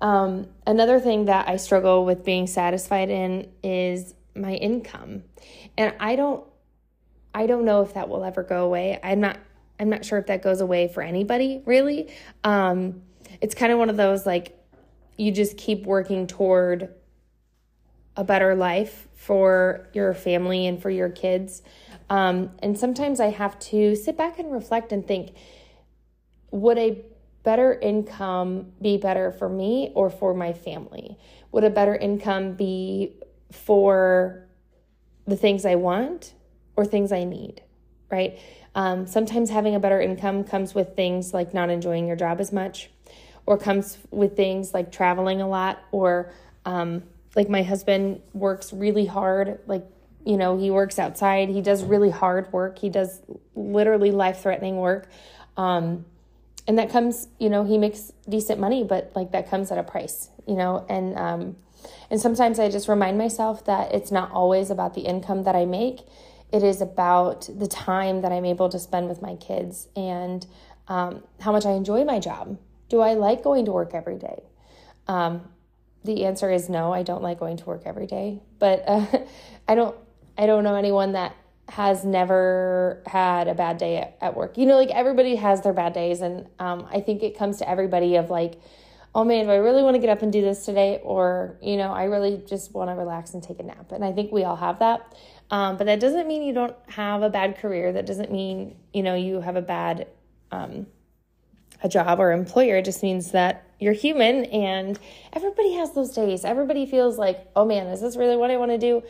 Um, 0.00 0.48
another 0.66 1.00
thing 1.00 1.26
that 1.26 1.48
I 1.48 1.56
struggle 1.56 2.04
with 2.04 2.24
being 2.24 2.46
satisfied 2.46 3.10
in 3.10 3.50
is 3.62 4.14
my 4.34 4.54
income. 4.54 5.24
And 5.76 5.94
I 6.00 6.16
don't 6.16 6.44
I 7.36 7.46
don't 7.46 7.64
know 7.64 7.82
if 7.82 7.94
that 7.94 8.08
will 8.08 8.24
ever 8.24 8.44
go 8.44 8.64
away. 8.64 9.00
I'm 9.02 9.20
not 9.20 9.38
I'm 9.78 9.88
not 9.88 10.04
sure 10.04 10.18
if 10.18 10.26
that 10.26 10.42
goes 10.42 10.60
away 10.60 10.88
for 10.88 11.02
anybody, 11.02 11.62
really. 11.64 12.12
Um, 12.44 13.02
it's 13.40 13.54
kind 13.54 13.72
of 13.72 13.78
one 13.78 13.90
of 13.90 13.96
those 13.96 14.26
like 14.26 14.58
you 15.16 15.32
just 15.32 15.56
keep 15.56 15.84
working 15.84 16.26
toward 16.26 16.90
a 18.16 18.24
better 18.24 18.54
life 18.54 19.08
for 19.14 19.88
your 19.92 20.14
family 20.14 20.66
and 20.66 20.80
for 20.80 20.90
your 20.90 21.08
kids. 21.08 21.62
Um, 22.08 22.50
and 22.60 22.78
sometimes 22.78 23.18
I 23.18 23.30
have 23.30 23.58
to 23.60 23.96
sit 23.96 24.16
back 24.16 24.38
and 24.38 24.52
reflect 24.52 24.92
and 24.92 25.06
think 25.06 25.32
would 26.50 26.78
a 26.78 27.04
better 27.44 27.74
income 27.74 28.72
be 28.80 28.96
better 28.96 29.30
for 29.30 29.48
me 29.48 29.92
or 29.94 30.10
for 30.10 30.34
my 30.34 30.52
family? 30.52 31.16
Would 31.52 31.62
a 31.62 31.70
better 31.70 31.94
income 31.94 32.54
be 32.54 33.14
for 33.52 34.46
the 35.26 35.36
things 35.36 35.64
I 35.64 35.76
want 35.76 36.34
or 36.74 36.84
things 36.84 37.12
I 37.12 37.24
need? 37.24 37.62
Right? 38.10 38.38
Um, 38.74 39.06
sometimes 39.06 39.50
having 39.50 39.74
a 39.74 39.80
better 39.80 40.00
income 40.00 40.44
comes 40.44 40.74
with 40.74 40.96
things 40.96 41.32
like 41.32 41.54
not 41.54 41.70
enjoying 41.70 42.06
your 42.06 42.16
job 42.16 42.40
as 42.40 42.52
much, 42.52 42.90
or 43.46 43.58
comes 43.58 43.98
with 44.10 44.36
things 44.36 44.74
like 44.74 44.90
traveling 44.90 45.40
a 45.40 45.48
lot, 45.48 45.82
or 45.92 46.32
um, 46.64 47.02
like 47.36 47.48
my 47.48 47.62
husband 47.62 48.20
works 48.32 48.72
really 48.72 49.06
hard. 49.06 49.60
Like, 49.66 49.84
you 50.24 50.36
know, 50.36 50.56
he 50.56 50.70
works 50.70 50.98
outside, 50.98 51.48
he 51.50 51.60
does 51.60 51.84
really 51.84 52.10
hard 52.10 52.52
work, 52.52 52.78
he 52.78 52.88
does 52.88 53.20
literally 53.54 54.10
life 54.10 54.42
threatening 54.42 54.78
work. 54.78 55.08
Um, 55.56 56.06
and 56.66 56.78
that 56.78 56.90
comes, 56.90 57.28
you 57.38 57.50
know, 57.50 57.64
he 57.64 57.76
makes 57.76 58.12
decent 58.28 58.58
money, 58.58 58.82
but 58.84 59.12
like 59.14 59.32
that 59.32 59.50
comes 59.50 59.70
at 59.70 59.78
a 59.78 59.82
price, 59.82 60.30
you 60.46 60.54
know, 60.54 60.86
and, 60.88 61.16
um, 61.18 61.56
and 62.10 62.18
sometimes 62.18 62.58
I 62.58 62.70
just 62.70 62.88
remind 62.88 63.18
myself 63.18 63.66
that 63.66 63.92
it's 63.92 64.10
not 64.10 64.32
always 64.32 64.70
about 64.70 64.94
the 64.94 65.02
income 65.02 65.42
that 65.42 65.54
I 65.54 65.66
make 65.66 66.00
it 66.54 66.62
is 66.62 66.80
about 66.80 67.48
the 67.52 67.66
time 67.66 68.22
that 68.22 68.30
I'm 68.30 68.44
able 68.44 68.68
to 68.68 68.78
spend 68.78 69.08
with 69.08 69.20
my 69.20 69.34
kids 69.34 69.88
and 69.96 70.46
um, 70.86 71.24
how 71.40 71.50
much 71.50 71.66
I 71.66 71.72
enjoy 71.72 72.04
my 72.04 72.20
job. 72.20 72.58
Do 72.88 73.00
I 73.00 73.14
like 73.14 73.42
going 73.42 73.64
to 73.64 73.72
work 73.72 73.90
every 73.92 74.18
day? 74.18 74.40
Um, 75.08 75.48
the 76.04 76.24
answer 76.26 76.52
is 76.52 76.68
no. 76.68 76.92
I 76.92 77.02
don't 77.02 77.24
like 77.24 77.40
going 77.40 77.56
to 77.56 77.64
work 77.64 77.82
every 77.84 78.06
day, 78.06 78.40
but 78.60 78.84
uh, 78.86 79.04
I 79.68 79.74
don't. 79.74 79.96
I 80.36 80.46
don't 80.46 80.64
know 80.64 80.74
anyone 80.74 81.12
that 81.12 81.36
has 81.68 82.04
never 82.04 83.02
had 83.06 83.46
a 83.46 83.54
bad 83.54 83.78
day 83.78 83.96
at, 83.98 84.16
at 84.20 84.36
work. 84.36 84.58
You 84.58 84.66
know, 84.66 84.76
like 84.76 84.90
everybody 84.90 85.36
has 85.36 85.62
their 85.62 85.72
bad 85.72 85.92
days, 85.92 86.20
and 86.20 86.46
um, 86.60 86.86
I 86.90 87.00
think 87.00 87.24
it 87.24 87.36
comes 87.36 87.58
to 87.58 87.68
everybody 87.68 88.16
of 88.16 88.30
like, 88.30 88.60
oh 89.14 89.24
man, 89.24 89.44
do 89.44 89.52
I 89.52 89.56
really 89.56 89.82
want 89.82 89.94
to 89.94 90.00
get 90.00 90.10
up 90.10 90.22
and 90.22 90.32
do 90.32 90.40
this 90.40 90.64
today? 90.64 91.00
Or, 91.04 91.56
you 91.62 91.76
know, 91.76 91.92
I 91.92 92.04
really 92.04 92.42
just 92.46 92.74
want 92.74 92.90
to 92.90 92.94
relax 92.94 93.34
and 93.34 93.42
take 93.42 93.60
a 93.60 93.62
nap. 93.62 93.92
And 93.92 94.04
I 94.04 94.12
think 94.12 94.32
we 94.32 94.44
all 94.44 94.56
have 94.56 94.80
that. 94.80 95.14
Um, 95.50 95.76
but 95.76 95.84
that 95.84 96.00
doesn't 96.00 96.26
mean 96.26 96.42
you 96.42 96.52
don't 96.52 96.76
have 96.88 97.22
a 97.22 97.30
bad 97.30 97.58
career. 97.58 97.92
That 97.92 98.06
doesn't 98.06 98.32
mean, 98.32 98.76
you 98.92 99.02
know, 99.02 99.14
you 99.14 99.40
have 99.40 99.56
a 99.56 99.62
bad 99.62 100.08
um, 100.50 100.86
a 101.82 101.88
job 101.88 102.18
or 102.18 102.32
employer. 102.32 102.76
It 102.78 102.84
just 102.84 103.02
means 103.02 103.32
that 103.32 103.64
you're 103.78 103.92
human 103.92 104.46
and 104.46 104.98
everybody 105.32 105.74
has 105.74 105.92
those 105.92 106.10
days. 106.10 106.44
Everybody 106.44 106.86
feels 106.86 107.18
like, 107.18 107.46
oh 107.54 107.64
man, 107.64 107.86
is 107.88 108.00
this 108.00 108.16
really 108.16 108.36
what 108.36 108.50
I 108.50 108.56
want 108.56 108.70
to 108.70 108.78
do? 108.78 109.02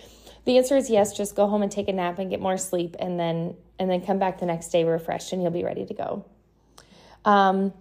The 0.44 0.58
answer 0.58 0.76
is 0.76 0.90
yes, 0.90 1.16
just 1.16 1.36
go 1.36 1.46
home 1.46 1.62
and 1.62 1.70
take 1.70 1.88
a 1.88 1.92
nap 1.92 2.18
and 2.18 2.28
get 2.28 2.40
more 2.40 2.58
sleep 2.58 2.96
and 2.98 3.18
then 3.18 3.56
and 3.78 3.90
then 3.90 4.04
come 4.04 4.18
back 4.18 4.38
the 4.38 4.46
next 4.46 4.68
day 4.68 4.84
refreshed 4.84 5.32
and 5.32 5.40
you'll 5.40 5.50
be 5.50 5.64
ready 5.64 5.86
to 5.86 5.94
go. 5.94 6.24
Um, 7.24 7.72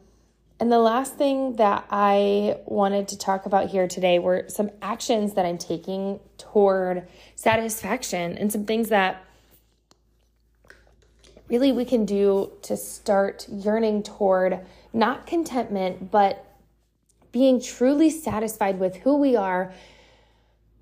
and 0.60 0.72
the 0.72 0.79
last 0.79 1.15
thing 1.15 1.55
that 1.57 1.86
I 1.89 2.57
wanted 2.65 3.07
to 3.10 3.17
talk 3.17 3.45
about 3.45 3.69
here 3.69 3.88
today 3.88 4.19
were 4.19 4.45
some 4.48 4.69
actions 4.81 5.33
that 5.33 5.45
I'm 5.45 5.57
taking 5.57 6.19
toward 6.38 7.07
satisfaction 7.36 8.38
and 8.38 8.51
some 8.51 8.65
things 8.65 8.89
that 8.89 9.25
really 11.50 11.72
we 11.72 11.86
can 11.86 12.05
do 12.05 12.51
to 12.62 12.77
start 12.77 13.48
yearning 13.50 14.03
toward 14.03 14.60
not 14.93 15.25
contentment, 15.25 16.12
but 16.12 16.45
being 17.31 17.60
truly 17.60 18.10
satisfied 18.10 18.79
with 18.79 18.95
who 18.98 19.17
we 19.17 19.36
are, 19.36 19.74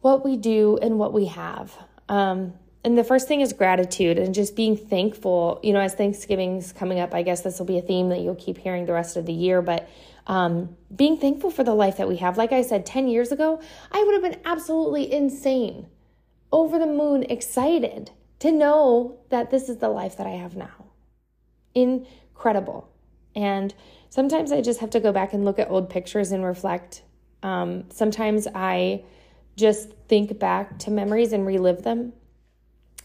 what 0.02 0.24
we 0.24 0.36
do, 0.36 0.78
and 0.82 1.00
what 1.00 1.14
we 1.14 1.26
have. 1.26 1.74
Um, 2.10 2.54
and 2.84 2.98
the 2.98 3.04
first 3.04 3.28
thing 3.28 3.42
is 3.42 3.54
gratitude 3.54 4.18
and 4.18 4.34
just 4.34 4.56
being 4.56 4.76
thankful. 4.76 5.60
You 5.62 5.74
know, 5.74 5.80
as 5.80 5.94
Thanksgiving's 5.94 6.74
coming 6.74 7.00
up, 7.00 7.14
I 7.14 7.22
guess 7.22 7.42
this 7.42 7.60
will 7.60 7.68
be 7.68 7.78
a 7.78 7.82
theme 7.82 8.10
that 8.10 8.22
you'll 8.22 8.36
keep 8.36 8.58
hearing 8.58 8.86
the 8.86 8.94
rest 8.94 9.18
of 9.18 9.26
the 9.26 9.34
year, 9.34 9.62
but 9.62 9.88
um, 10.26 10.76
being 10.96 11.18
thankful 11.18 11.52
for 11.52 11.64
the 11.64 11.76
life 11.76 11.98
that 11.98 12.08
we 12.08 12.18
have. 12.18 12.38
Like 12.38 12.52
I 12.52 12.64
said, 12.64 12.86
10 12.86 13.08
years 13.08 13.32
ago, 13.32 13.62
I 13.92 14.04
would 14.04 14.14
have 14.14 14.24
been 14.24 14.42
absolutely 14.46 15.12
insane, 15.12 15.88
over 16.52 16.80
the 16.80 16.88
moon, 16.88 17.24
excited 17.24 18.12
to 18.40 18.52
know 18.52 19.20
that 19.30 19.52
this 19.52 19.70
is 19.70 19.78
the 19.78 19.90
life 19.90 20.18
that 20.18 20.26
I 20.26 20.32
have 20.32 20.56
now. 20.56 20.86
Incredible. 21.76 22.90
And 23.36 23.74
sometimes 24.10 24.52
I 24.52 24.62
just 24.62 24.80
have 24.80 24.90
to 24.92 25.00
go 25.00 25.12
back 25.12 25.34
and 25.34 25.46
look 25.46 25.60
at 25.60 25.70
old 25.70 25.90
pictures 25.90 26.32
and 26.32 26.44
reflect. 26.44 27.04
Um, 27.44 27.86
sometimes 27.92 28.48
I 28.54 29.04
just 29.56 29.94
think 30.08 30.40
back 30.40 30.80
to 30.80 30.92
memories 30.92 31.32
and 31.32 31.46
relive 31.46 31.84
them 31.84 32.14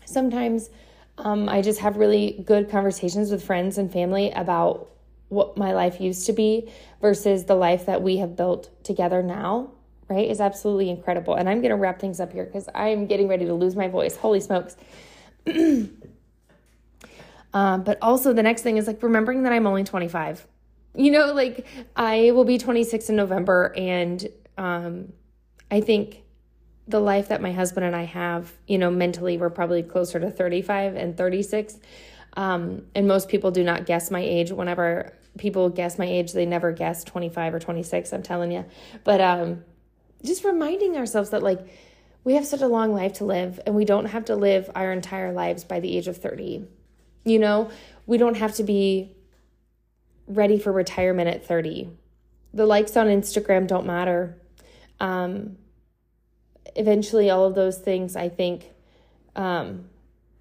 Sometimes 0.07 0.71
um, 1.19 1.49
I 1.49 1.63
just 1.63 1.81
have 1.81 1.97
really 1.97 2.43
good 2.47 2.71
conversations 2.71 3.31
with 3.31 3.43
friends 3.45 3.79
and 3.79 3.93
family 3.93 4.31
about 4.33 4.91
what 5.29 5.57
my 5.57 5.73
life 5.73 6.01
used 6.01 6.27
to 6.27 6.33
be 6.33 6.71
versus 7.01 7.45
the 7.45 7.55
life 7.55 7.87
that 7.87 8.03
we 8.03 8.19
have 8.19 8.37
built 8.37 8.71
together 8.85 9.23
now, 9.23 9.71
right? 10.09 10.29
Is 10.29 10.41
absolutely 10.41 10.91
incredible. 10.91 11.35
And 11.35 11.49
I'm 11.49 11.61
going 11.61 11.71
to 11.71 11.77
wrap 11.77 12.01
things 12.01 12.21
up 12.21 12.33
here 12.33 12.45
because 12.45 12.69
I'm 12.75 13.07
getting 13.07 13.29
ready 13.29 13.45
to 13.47 13.55
lose 13.55 13.75
my 13.75 13.89
voice. 13.89 14.17
Holy 14.17 14.41
smokes. 14.41 14.77
um, 17.53 17.83
but 17.83 17.99
also, 18.03 18.33
the 18.33 18.43
next 18.43 18.63
thing 18.63 18.77
is 18.77 18.87
like 18.87 19.03
remembering 19.03 19.43
that 19.43 19.53
I'm 19.53 19.67
only 19.67 19.85
25. 19.85 20.47
You 20.95 21.11
know, 21.11 21.33
like 21.33 21.67
I 21.97 22.31
will 22.33 22.45
be 22.45 22.59
26 22.59 23.11
in 23.11 23.17
November, 23.17 23.75
and 23.77 24.27
um, 24.57 25.13
I 25.71 25.81
think 25.81 26.23
the 26.89 27.01
life 27.01 27.29
that 27.29 27.43
my 27.43 27.53
husband 27.53 27.85
and 27.85 27.97
I 27.97 28.05
have, 28.05 28.53
you 28.67 28.79
know, 28.79 28.91
mentally, 28.91 29.39
we're 29.39 29.51
probably 29.51 29.83
closer 29.83 30.21
to 30.21 30.31
35 30.31 30.95
and 30.95 31.17
36. 31.17 31.79
Um, 32.37 32.87
and 32.95 33.09
most 33.09 33.29
people 33.29 33.51
do 33.51 33.65
not 33.65 33.87
guess 33.87 34.11
my 34.11 34.21
age. 34.21 34.53
Whenever 34.53 35.13
people 35.39 35.69
guess 35.69 35.99
my 35.99 36.07
age, 36.07 36.33
they 36.33 36.47
never 36.47 36.71
guess 36.73 37.03
25 37.05 37.55
or 37.55 37.59
26, 37.59 38.13
I'm 38.13 38.23
telling 38.23 38.53
you. 38.53 38.65
But 39.05 39.21
um, 39.21 39.65
just 40.25 40.45
reminding 40.45 40.97
ourselves 40.97 41.31
that, 41.31 41.43
like, 41.43 41.67
we 42.25 42.35
have 42.35 42.47
such 42.47 42.61
a 42.61 42.69
long 42.69 42.93
life 42.93 43.15
to 43.15 43.25
live, 43.25 43.61
and 43.67 43.75
we 43.75 43.85
don't 43.85 44.07
have 44.07 44.27
to 44.27 44.37
live 44.37 44.71
our 44.75 44.93
entire 44.93 45.33
lives 45.33 45.65
by 45.65 45.81
the 45.81 45.97
age 45.97 46.09
of 46.09 46.17
30. 46.17 46.67
You 47.25 47.39
know, 47.39 47.71
we 48.05 48.19
don't 48.19 48.37
have 48.37 48.55
to 48.57 48.65
be 48.65 49.17
ready 50.27 50.59
for 50.59 50.73
retirement 50.73 51.29
at 51.29 51.47
30. 51.47 51.89
The 52.53 52.67
likes 52.67 52.97
on 52.97 53.07
Instagram 53.07 53.67
don't 53.67 53.87
matter. 53.87 54.41
Um, 54.99 55.57
eventually 56.77 57.31
all 57.31 57.45
of 57.45 57.55
those 57.55 57.79
things 57.79 58.17
i 58.17 58.29
think 58.29 58.71
um, 59.35 59.85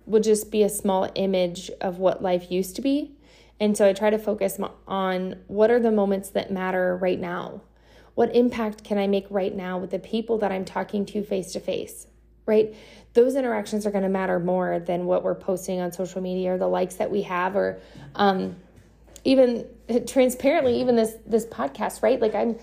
would 0.05 0.23
just 0.23 0.51
be 0.51 0.63
a 0.63 0.69
small 0.69 1.09
image 1.15 1.69
of 1.81 1.97
what 1.97 2.21
life 2.21 2.51
used 2.51 2.75
to 2.75 2.81
be. 2.81 3.11
And 3.59 3.77
so 3.77 3.87
i 3.87 3.93
try 3.93 4.09
to 4.09 4.19
focus 4.19 4.59
on 4.87 5.35
what 5.47 5.71
are 5.71 5.79
the 5.79 5.91
moments 5.91 6.29
that 6.31 6.51
matter 6.51 6.97
right 6.97 7.19
now? 7.19 7.61
What 8.15 8.35
impact 8.35 8.83
can 8.83 8.97
i 8.97 9.07
make 9.07 9.25
right 9.29 9.55
now 9.55 9.77
with 9.77 9.91
the 9.91 9.99
people 9.99 10.37
that 10.39 10.51
i'm 10.51 10.65
talking 10.65 11.05
to 11.07 11.23
face 11.23 11.51
to 11.53 11.59
face 11.59 12.07
right? 12.47 12.75
Those 13.13 13.35
interactions 13.35 13.87
are 13.87 13.91
going 13.91 14.03
to 14.03 14.09
matter 14.09 14.39
more 14.39 14.77
than 14.77 15.07
what 15.07 15.23
we're 15.23 15.33
posting 15.33 15.79
on 15.79 15.91
social 15.91 16.21
media 16.21 16.53
or 16.53 16.59
the 16.59 16.67
likes 16.67 16.93
that 16.97 17.09
we 17.09 17.23
have 17.23 17.55
or 17.55 17.79
um, 18.13 18.55
even 19.23 19.65
transparently 20.07 20.79
even 20.79 20.95
this 20.95 21.15
this 21.25 21.45
podcast 21.47 22.03
right? 22.03 22.19
Like 22.19 22.35
i'm 22.35 22.57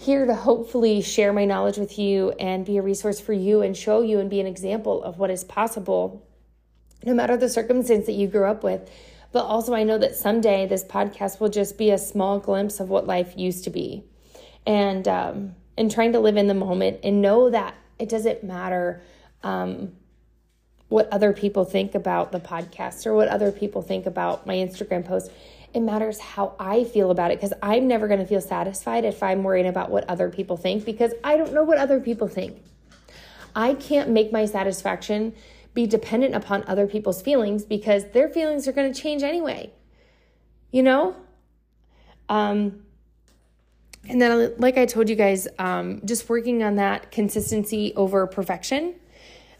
here 0.00 0.24
to 0.24 0.34
hopefully 0.34 1.02
share 1.02 1.30
my 1.30 1.44
knowledge 1.44 1.76
with 1.76 1.98
you 1.98 2.30
and 2.40 2.64
be 2.64 2.78
a 2.78 2.82
resource 2.82 3.20
for 3.20 3.34
you 3.34 3.60
and 3.60 3.76
show 3.76 4.00
you 4.00 4.18
and 4.18 4.30
be 4.30 4.40
an 4.40 4.46
example 4.46 5.02
of 5.02 5.18
what 5.18 5.30
is 5.30 5.44
possible, 5.44 6.26
no 7.04 7.12
matter 7.12 7.36
the 7.36 7.50
circumstance 7.50 8.06
that 8.06 8.12
you 8.12 8.26
grew 8.26 8.46
up 8.46 8.64
with. 8.64 8.90
But 9.32 9.44
also, 9.44 9.74
I 9.74 9.84
know 9.84 9.98
that 9.98 10.16
someday 10.16 10.66
this 10.66 10.82
podcast 10.84 11.38
will 11.38 11.50
just 11.50 11.76
be 11.76 11.90
a 11.90 11.98
small 11.98 12.38
glimpse 12.38 12.80
of 12.80 12.88
what 12.88 13.06
life 13.06 13.34
used 13.36 13.64
to 13.64 13.70
be, 13.70 14.02
and 14.66 15.06
um, 15.06 15.54
and 15.76 15.90
trying 15.90 16.12
to 16.12 16.18
live 16.18 16.38
in 16.38 16.46
the 16.46 16.54
moment 16.54 17.00
and 17.04 17.20
know 17.20 17.50
that 17.50 17.74
it 17.98 18.08
doesn't 18.08 18.42
matter 18.42 19.02
um, 19.42 19.92
what 20.88 21.08
other 21.12 21.32
people 21.32 21.64
think 21.64 21.94
about 21.94 22.32
the 22.32 22.40
podcast 22.40 23.06
or 23.06 23.14
what 23.14 23.28
other 23.28 23.52
people 23.52 23.82
think 23.82 24.06
about 24.06 24.46
my 24.46 24.54
Instagram 24.54 25.04
post 25.04 25.30
it 25.72 25.80
matters 25.80 26.18
how 26.18 26.54
I 26.58 26.84
feel 26.84 27.10
about 27.10 27.30
it 27.30 27.38
because 27.38 27.52
I'm 27.62 27.86
never 27.88 28.08
going 28.08 28.20
to 28.20 28.26
feel 28.26 28.40
satisfied 28.40 29.04
if 29.04 29.22
I'm 29.22 29.42
worrying 29.42 29.66
about 29.66 29.90
what 29.90 30.08
other 30.08 30.28
people 30.28 30.56
think 30.56 30.84
because 30.84 31.12
I 31.22 31.36
don't 31.36 31.52
know 31.52 31.64
what 31.64 31.78
other 31.78 32.00
people 32.00 32.28
think. 32.28 32.62
I 33.54 33.74
can't 33.74 34.10
make 34.10 34.32
my 34.32 34.46
satisfaction 34.46 35.34
be 35.74 35.86
dependent 35.86 36.34
upon 36.34 36.64
other 36.66 36.86
people's 36.86 37.22
feelings 37.22 37.64
because 37.64 38.10
their 38.12 38.28
feelings 38.28 38.66
are 38.68 38.72
going 38.72 38.92
to 38.92 39.00
change 39.00 39.22
anyway. 39.22 39.70
You 40.70 40.82
know? 40.82 41.16
Um, 42.28 42.82
And 44.08 44.20
then, 44.20 44.54
like 44.58 44.78
I 44.78 44.86
told 44.86 45.08
you 45.10 45.16
guys, 45.16 45.46
um, 45.58 46.00
just 46.04 46.28
working 46.28 46.62
on 46.62 46.76
that 46.76 47.10
consistency 47.12 47.92
over 47.96 48.26
perfection, 48.26 48.94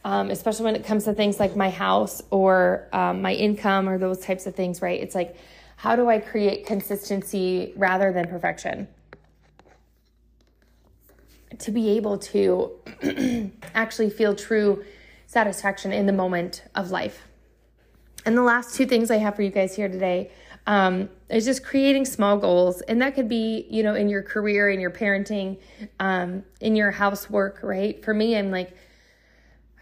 um, 0.02 0.30
especially 0.30 0.64
when 0.64 0.76
it 0.76 0.84
comes 0.86 1.04
to 1.04 1.12
things 1.12 1.38
like 1.38 1.54
my 1.56 1.68
house 1.68 2.22
or 2.30 2.88
um, 2.92 3.20
my 3.20 3.34
income 3.34 3.86
or 3.88 3.98
those 3.98 4.18
types 4.20 4.46
of 4.46 4.54
things, 4.54 4.80
right? 4.80 4.98
It's 5.00 5.14
like, 5.14 5.36
how 5.80 5.96
do 5.96 6.10
I 6.10 6.18
create 6.18 6.66
consistency 6.66 7.72
rather 7.74 8.12
than 8.12 8.28
perfection? 8.28 8.86
To 11.58 11.70
be 11.70 11.88
able 11.96 12.18
to 12.18 12.72
actually 13.74 14.10
feel 14.10 14.34
true 14.34 14.84
satisfaction 15.26 15.90
in 15.90 16.04
the 16.04 16.12
moment 16.12 16.64
of 16.74 16.90
life. 16.90 17.26
And 18.26 18.36
the 18.36 18.42
last 18.42 18.74
two 18.74 18.84
things 18.84 19.10
I 19.10 19.16
have 19.16 19.36
for 19.36 19.40
you 19.40 19.48
guys 19.48 19.74
here 19.74 19.88
today 19.88 20.30
um, 20.66 21.08
is 21.30 21.46
just 21.46 21.64
creating 21.64 22.04
small 22.04 22.36
goals. 22.36 22.82
And 22.82 23.00
that 23.00 23.14
could 23.14 23.30
be, 23.30 23.66
you 23.70 23.82
know, 23.82 23.94
in 23.94 24.10
your 24.10 24.22
career, 24.22 24.68
in 24.68 24.80
your 24.80 24.90
parenting, 24.90 25.56
um, 25.98 26.44
in 26.60 26.76
your 26.76 26.90
housework, 26.90 27.60
right? 27.62 28.04
For 28.04 28.12
me, 28.12 28.36
I'm 28.36 28.50
like, 28.50 28.76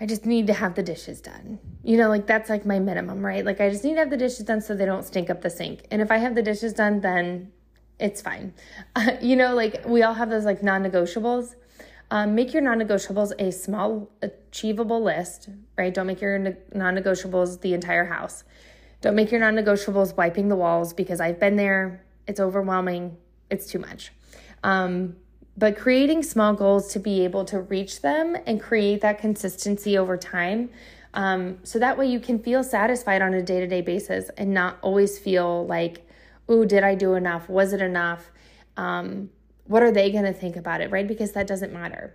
I 0.00 0.06
just 0.06 0.24
need 0.24 0.46
to 0.46 0.52
have 0.52 0.74
the 0.74 0.82
dishes 0.82 1.20
done. 1.20 1.58
You 1.82 1.96
know, 1.96 2.08
like 2.08 2.26
that's 2.26 2.48
like 2.48 2.64
my 2.64 2.78
minimum, 2.78 3.24
right? 3.24 3.44
Like 3.44 3.60
I 3.60 3.68
just 3.68 3.82
need 3.84 3.94
to 3.94 4.00
have 4.00 4.10
the 4.10 4.16
dishes 4.16 4.44
done 4.44 4.60
so 4.60 4.74
they 4.74 4.84
don't 4.84 5.04
stink 5.04 5.28
up 5.28 5.42
the 5.42 5.50
sink. 5.50 5.84
And 5.90 6.00
if 6.00 6.10
I 6.10 6.18
have 6.18 6.34
the 6.34 6.42
dishes 6.42 6.72
done, 6.72 7.00
then 7.00 7.52
it's 7.98 8.22
fine. 8.22 8.54
Uh, 8.94 9.12
you 9.20 9.36
know, 9.36 9.54
like 9.54 9.84
we 9.86 10.02
all 10.02 10.14
have 10.14 10.30
those 10.30 10.44
like 10.44 10.62
non 10.62 10.82
negotiables. 10.82 11.54
Um, 12.10 12.34
make 12.34 12.54
your 12.54 12.62
non 12.62 12.78
negotiables 12.78 13.32
a 13.38 13.52
small, 13.52 14.10
achievable 14.22 15.02
list, 15.02 15.50
right? 15.76 15.92
Don't 15.92 16.06
make 16.06 16.20
your 16.20 16.38
non 16.38 16.94
negotiables 16.94 17.60
the 17.60 17.74
entire 17.74 18.06
house. 18.06 18.44
Don't 19.00 19.14
make 19.14 19.30
your 19.30 19.40
non 19.40 19.56
negotiables 19.56 20.16
wiping 20.16 20.48
the 20.48 20.56
walls 20.56 20.92
because 20.92 21.20
I've 21.20 21.38
been 21.38 21.56
there. 21.56 22.04
It's 22.26 22.40
overwhelming, 22.40 23.16
it's 23.50 23.66
too 23.66 23.78
much. 23.78 24.12
Um, 24.62 25.16
but 25.58 25.76
creating 25.76 26.22
small 26.22 26.54
goals 26.54 26.86
to 26.92 27.00
be 27.00 27.24
able 27.24 27.44
to 27.44 27.58
reach 27.58 28.00
them 28.00 28.36
and 28.46 28.62
create 28.62 29.00
that 29.00 29.18
consistency 29.18 29.98
over 29.98 30.16
time. 30.16 30.70
Um, 31.14 31.58
so 31.64 31.80
that 31.80 31.98
way 31.98 32.06
you 32.06 32.20
can 32.20 32.38
feel 32.38 32.62
satisfied 32.62 33.22
on 33.22 33.34
a 33.34 33.42
day 33.42 33.58
to 33.58 33.66
day 33.66 33.80
basis 33.80 34.30
and 34.36 34.54
not 34.54 34.78
always 34.82 35.18
feel 35.18 35.66
like, 35.66 36.08
oh, 36.48 36.64
did 36.64 36.84
I 36.84 36.94
do 36.94 37.14
enough? 37.14 37.48
Was 37.48 37.72
it 37.72 37.82
enough? 37.82 38.30
Um, 38.76 39.30
what 39.64 39.82
are 39.82 39.90
they 39.90 40.12
going 40.12 40.24
to 40.24 40.32
think 40.32 40.54
about 40.54 40.80
it, 40.80 40.92
right? 40.92 41.08
Because 41.08 41.32
that 41.32 41.48
doesn't 41.48 41.72
matter. 41.72 42.14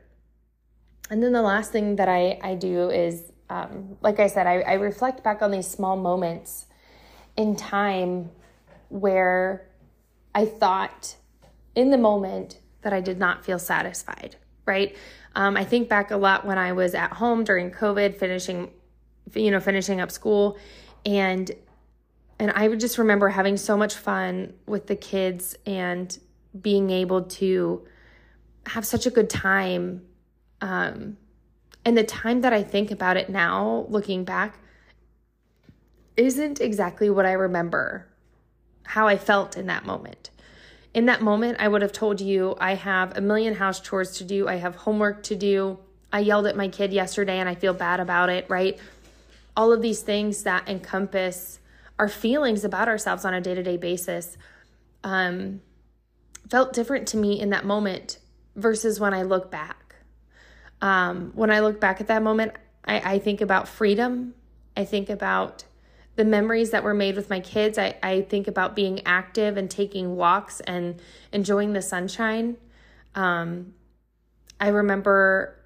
And 1.09 1.21
then 1.21 1.33
the 1.33 1.41
last 1.41 1.73
thing 1.73 1.97
that 1.97 2.07
I, 2.07 2.39
I 2.41 2.55
do 2.55 2.89
is, 2.89 3.33
um, 3.49 3.97
like 3.99 4.21
I 4.21 4.27
said, 4.27 4.47
I, 4.47 4.61
I 4.61 4.73
reflect 4.75 5.21
back 5.21 5.41
on 5.41 5.51
these 5.51 5.67
small 5.67 5.97
moments 5.97 6.67
in 7.35 7.57
time 7.57 8.31
where 8.87 9.67
I 10.33 10.45
thought 10.45 11.17
in 11.75 11.89
the 11.89 11.97
moment 11.97 12.59
that 12.83 12.93
I 12.93 13.01
did 13.01 13.19
not 13.19 13.43
feel 13.43 13.59
satisfied, 13.59 14.35
right? 14.65 14.95
Um, 15.35 15.57
I 15.57 15.63
think 15.63 15.89
back 15.89 16.11
a 16.11 16.17
lot 16.17 16.45
when 16.45 16.57
I 16.57 16.73
was 16.73 16.93
at 16.93 17.13
home 17.13 17.43
during 17.43 17.71
COVID, 17.71 18.17
finishing, 18.17 18.71
you 19.33 19.51
know, 19.51 19.59
finishing 19.59 19.99
up 19.99 20.11
school, 20.11 20.57
and 21.05 21.51
and 22.39 22.51
I 22.51 22.67
would 22.67 22.79
just 22.79 22.97
remember 22.97 23.29
having 23.29 23.57
so 23.57 23.77
much 23.77 23.95
fun 23.95 24.53
with 24.65 24.87
the 24.87 24.95
kids 24.95 25.55
and 25.65 26.17
being 26.59 26.89
able 26.89 27.23
to 27.23 27.85
have 28.67 28.85
such 28.85 29.05
a 29.05 29.09
good 29.09 29.29
time. 29.29 30.05
Um, 30.61 31.17
and 31.85 31.97
the 31.97 32.03
time 32.03 32.41
that 32.41 32.53
I 32.53 32.63
think 32.63 32.91
about 32.91 33.17
it 33.17 33.29
now, 33.29 33.85
looking 33.89 34.23
back, 34.23 34.57
isn't 36.15 36.61
exactly 36.61 37.09
what 37.09 37.25
I 37.25 37.33
remember 37.33 38.07
how 38.83 39.07
I 39.07 39.17
felt 39.17 39.57
in 39.57 39.67
that 39.67 39.85
moment. 39.85 40.29
In 40.93 41.05
that 41.07 41.21
moment, 41.21 41.57
I 41.59 41.67
would 41.67 41.81
have 41.81 41.91
told 41.91 42.21
you 42.21 42.55
I 42.59 42.75
have 42.75 43.17
a 43.17 43.21
million 43.21 43.55
house 43.55 43.79
chores 43.79 44.17
to 44.17 44.23
do, 44.23 44.47
I 44.47 44.55
have 44.55 44.75
homework 44.75 45.23
to 45.23 45.35
do. 45.35 45.79
I 46.11 46.19
yelled 46.19 46.45
at 46.45 46.55
my 46.55 46.67
kid 46.67 46.93
yesterday 46.93 47.39
and 47.39 47.49
I 47.49 47.55
feel 47.55 47.73
bad 47.73 47.99
about 47.99 48.29
it, 48.29 48.45
right? 48.47 48.77
All 49.57 49.71
of 49.71 49.81
these 49.81 50.01
things 50.01 50.43
that 50.43 50.69
encompass 50.69 51.59
our 51.97 52.07
feelings 52.07 52.63
about 52.63 52.87
ourselves 52.87 53.25
on 53.25 53.33
a 53.33 53.41
day 53.41 53.55
to 53.55 53.63
day 53.63 53.77
basis. 53.77 54.37
Um, 55.03 55.61
felt 56.49 56.73
different 56.73 57.07
to 57.09 57.17
me 57.17 57.39
in 57.39 57.49
that 57.49 57.65
moment 57.65 58.19
versus 58.55 58.99
when 58.99 59.13
I 59.13 59.23
look 59.23 59.49
back. 59.49 59.95
Um, 60.81 61.31
when 61.33 61.49
I 61.49 61.61
look 61.61 61.79
back 61.79 62.01
at 62.01 62.07
that 62.07 62.21
moment, 62.21 62.53
I, 62.85 63.13
I 63.13 63.19
think 63.19 63.41
about 63.41 63.67
freedom. 63.67 64.35
I 64.75 64.85
think 64.85 65.09
about 65.09 65.63
the 66.15 66.25
memories 66.25 66.71
that 66.71 66.83
were 66.83 66.93
made 66.93 67.15
with 67.15 67.29
my 67.29 67.39
kids. 67.39 67.77
I, 67.77 67.95
I 68.03 68.21
think 68.21 68.47
about 68.47 68.75
being 68.75 69.01
active 69.05 69.57
and 69.57 69.69
taking 69.69 70.15
walks 70.15 70.59
and 70.61 71.01
enjoying 71.31 71.73
the 71.73 71.81
sunshine. 71.81 72.57
Um, 73.15 73.73
I 74.59 74.69
remember 74.69 75.59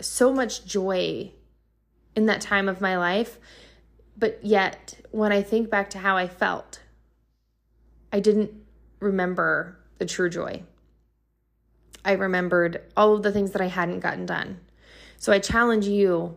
so 0.00 0.32
much 0.32 0.64
joy 0.64 1.30
in 2.16 2.26
that 2.26 2.40
time 2.40 2.68
of 2.68 2.80
my 2.80 2.96
life. 2.96 3.38
But 4.16 4.44
yet, 4.44 5.00
when 5.10 5.32
I 5.32 5.42
think 5.42 5.70
back 5.70 5.90
to 5.90 5.98
how 5.98 6.16
I 6.16 6.28
felt, 6.28 6.80
I 8.12 8.20
didn't 8.20 8.52
remember 9.00 9.78
the 9.98 10.06
true 10.06 10.30
joy. 10.30 10.62
I 12.04 12.12
remembered 12.12 12.82
all 12.96 13.14
of 13.14 13.22
the 13.22 13.32
things 13.32 13.52
that 13.52 13.62
I 13.62 13.66
hadn't 13.66 14.00
gotten 14.00 14.26
done. 14.26 14.60
So 15.16 15.32
I 15.32 15.38
challenge 15.38 15.86
you 15.86 16.36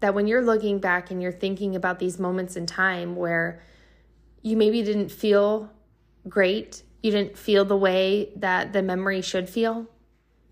that 0.00 0.14
when 0.14 0.26
you're 0.26 0.44
looking 0.44 0.78
back 0.78 1.10
and 1.10 1.22
you're 1.22 1.32
thinking 1.32 1.74
about 1.74 1.98
these 1.98 2.18
moments 2.18 2.56
in 2.56 2.66
time 2.66 3.16
where 3.16 3.62
you 4.42 4.56
maybe 4.56 4.82
didn't 4.82 5.10
feel 5.10 5.70
great, 6.28 6.82
you 7.02 7.10
didn't 7.10 7.36
feel 7.36 7.64
the 7.64 7.76
way 7.76 8.30
that 8.36 8.72
the 8.72 8.82
memory 8.82 9.20
should 9.20 9.48
feel, 9.48 9.86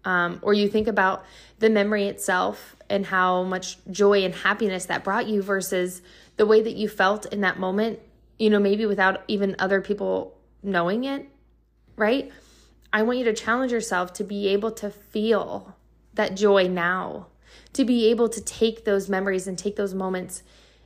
um, 0.04 0.38
or 0.42 0.54
you 0.54 0.68
think 0.68 0.88
about 0.88 1.24
the 1.58 1.70
memory 1.70 2.06
itself 2.06 2.76
and 2.88 3.06
how 3.06 3.42
much 3.42 3.78
joy 3.90 4.24
and 4.24 4.34
happiness 4.34 4.86
that 4.86 5.04
brought 5.04 5.26
you 5.26 5.42
versus 5.42 6.02
the 6.36 6.46
way 6.46 6.62
that 6.62 6.74
you 6.74 6.88
felt 6.88 7.26
in 7.26 7.40
that 7.40 7.58
moment, 7.58 7.98
you 8.38 8.50
know, 8.50 8.58
maybe 8.58 8.86
without 8.86 9.22
even 9.28 9.56
other 9.58 9.80
people 9.80 10.36
knowing 10.62 11.04
it, 11.04 11.28
right? 11.96 12.30
I 12.92 13.02
want 13.02 13.18
you 13.18 13.24
to 13.24 13.32
challenge 13.32 13.72
yourself 13.72 14.12
to 14.14 14.24
be 14.24 14.48
able 14.48 14.70
to 14.72 14.90
feel 14.90 15.76
that 16.14 16.34
joy 16.34 16.68
now, 16.68 17.26
to 17.72 17.84
be 17.84 18.08
able 18.10 18.28
to 18.28 18.40
take 18.40 18.84
those 18.84 19.08
memories 19.08 19.46
and 19.46 19.58
take 19.58 19.76
those 19.76 19.94
moments 19.94 20.42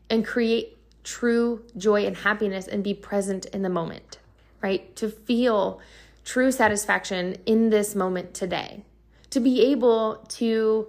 and 0.09 0.26
create 0.26 0.76
true 1.04 1.62
joy 1.76 2.04
and 2.04 2.18
happiness 2.18 2.66
and 2.66 2.85
be 2.85 2.94
present 2.94 3.46
in 3.46 3.62
the 3.62 3.68
moment, 3.68 4.18
right? 4.61 4.94
To 4.96 5.09
feel 5.09 5.80
true 6.24 6.52
satisfaction 6.52 7.37
in 7.46 7.70
this 7.70 7.94
moment 7.94 8.35
today, 8.35 8.85
to 9.30 9.40
be 9.40 9.62
able 9.66 10.16
to 10.28 10.88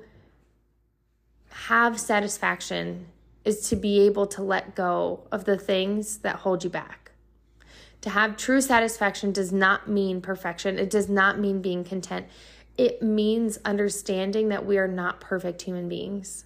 have 1.49 1.99
satisfaction 1.99 3.07
is 3.45 3.69
to 3.69 3.75
be 3.75 4.01
able 4.01 4.27
to 4.27 4.41
let 4.41 4.75
go 4.75 5.21
of 5.31 5.45
the 5.45 5.57
things 5.57 6.19
that 6.19 6.37
hold 6.37 6.63
you 6.63 6.69
back. 6.69 7.11
To 8.01 8.09
have 8.09 8.35
true 8.35 8.61
satisfaction 8.61 9.31
does 9.31 9.51
not 9.51 9.87
mean 9.87 10.21
perfection. 10.21 10.79
It 10.79 10.89
does 10.89 11.07
not 11.07 11.39
mean 11.39 11.61
being 11.61 11.83
content. 11.83 12.25
It 12.77 13.01
means 13.01 13.59
understanding 13.65 14.49
that 14.49 14.65
we 14.65 14.77
are 14.77 14.87
not 14.87 15.19
perfect 15.19 15.61
human 15.63 15.89
beings 15.89 16.45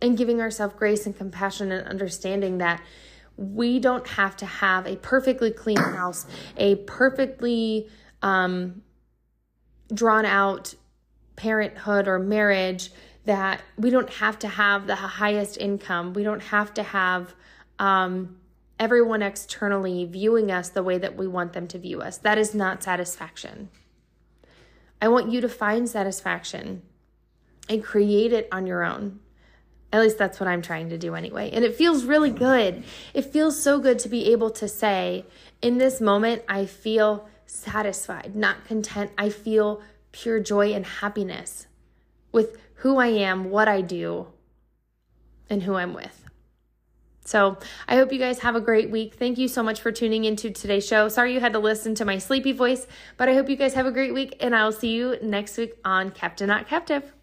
and 0.00 0.16
giving 0.16 0.40
ourselves 0.40 0.74
grace 0.76 1.06
and 1.06 1.16
compassion 1.16 1.72
and 1.72 1.86
understanding 1.88 2.58
that 2.58 2.82
we 3.36 3.78
don't 3.78 4.06
have 4.06 4.36
to 4.36 4.46
have 4.46 4.86
a 4.86 4.96
perfectly 4.96 5.50
clean 5.50 5.76
house, 5.76 6.26
a 6.56 6.76
perfectly 6.76 7.88
um, 8.22 8.82
drawn 9.92 10.24
out 10.24 10.74
parenthood 11.36 12.08
or 12.08 12.18
marriage, 12.18 12.90
that 13.24 13.60
we 13.76 13.90
don't 13.90 14.10
have 14.10 14.38
to 14.38 14.48
have 14.48 14.86
the 14.86 14.94
highest 14.94 15.58
income. 15.58 16.12
We 16.12 16.22
don't 16.22 16.42
have 16.44 16.72
to 16.74 16.82
have 16.82 17.34
um, 17.78 18.36
everyone 18.78 19.22
externally 19.22 20.04
viewing 20.04 20.50
us 20.50 20.70
the 20.70 20.82
way 20.82 20.98
that 20.98 21.16
we 21.16 21.26
want 21.26 21.52
them 21.52 21.66
to 21.68 21.78
view 21.78 22.00
us. 22.00 22.18
That 22.18 22.38
is 22.38 22.54
not 22.54 22.82
satisfaction. 22.82 23.68
I 25.00 25.08
want 25.08 25.30
you 25.30 25.40
to 25.40 25.48
find 25.48 25.88
satisfaction 25.88 26.82
and 27.68 27.82
create 27.82 28.32
it 28.32 28.48
on 28.50 28.66
your 28.66 28.84
own. 28.84 29.20
At 29.92 30.00
least 30.00 30.18
that's 30.18 30.40
what 30.40 30.48
I'm 30.48 30.62
trying 30.62 30.88
to 30.90 30.98
do 30.98 31.14
anyway. 31.14 31.50
And 31.52 31.64
it 31.64 31.74
feels 31.74 32.04
really 32.04 32.30
good. 32.30 32.84
It 33.14 33.22
feels 33.22 33.60
so 33.60 33.78
good 33.78 33.98
to 34.00 34.08
be 34.08 34.32
able 34.32 34.50
to 34.50 34.68
say, 34.68 35.24
in 35.62 35.78
this 35.78 36.00
moment, 36.00 36.42
I 36.48 36.66
feel 36.66 37.28
satisfied, 37.46 38.34
not 38.34 38.64
content. 38.64 39.12
I 39.16 39.30
feel 39.30 39.80
pure 40.12 40.40
joy 40.40 40.72
and 40.72 40.84
happiness 40.84 41.66
with 42.32 42.58
who 42.76 42.98
I 42.98 43.08
am, 43.08 43.50
what 43.50 43.68
I 43.68 43.80
do, 43.80 44.26
and 45.48 45.62
who 45.62 45.76
I'm 45.76 45.94
with. 45.94 46.25
So 47.26 47.58
I 47.88 47.96
hope 47.96 48.12
you 48.12 48.18
guys 48.18 48.38
have 48.38 48.54
a 48.54 48.60
great 48.60 48.90
week. 48.90 49.14
Thank 49.14 49.36
you 49.36 49.48
so 49.48 49.62
much 49.62 49.80
for 49.80 49.90
tuning 49.90 50.24
into 50.24 50.50
today's 50.50 50.86
show. 50.86 51.08
Sorry 51.08 51.34
you 51.34 51.40
had 51.40 51.52
to 51.54 51.58
listen 51.58 51.94
to 51.96 52.04
my 52.04 52.18
sleepy 52.18 52.52
voice, 52.52 52.86
but 53.16 53.28
I 53.28 53.34
hope 53.34 53.48
you 53.48 53.56
guys 53.56 53.74
have 53.74 53.86
a 53.86 53.92
great 53.92 54.14
week, 54.14 54.36
and 54.40 54.54
I'll 54.54 54.72
see 54.72 54.94
you 54.94 55.16
next 55.20 55.58
week 55.58 55.74
on 55.84 56.12
Captain 56.12 56.46
Not 56.46 56.68
Captive. 56.68 57.15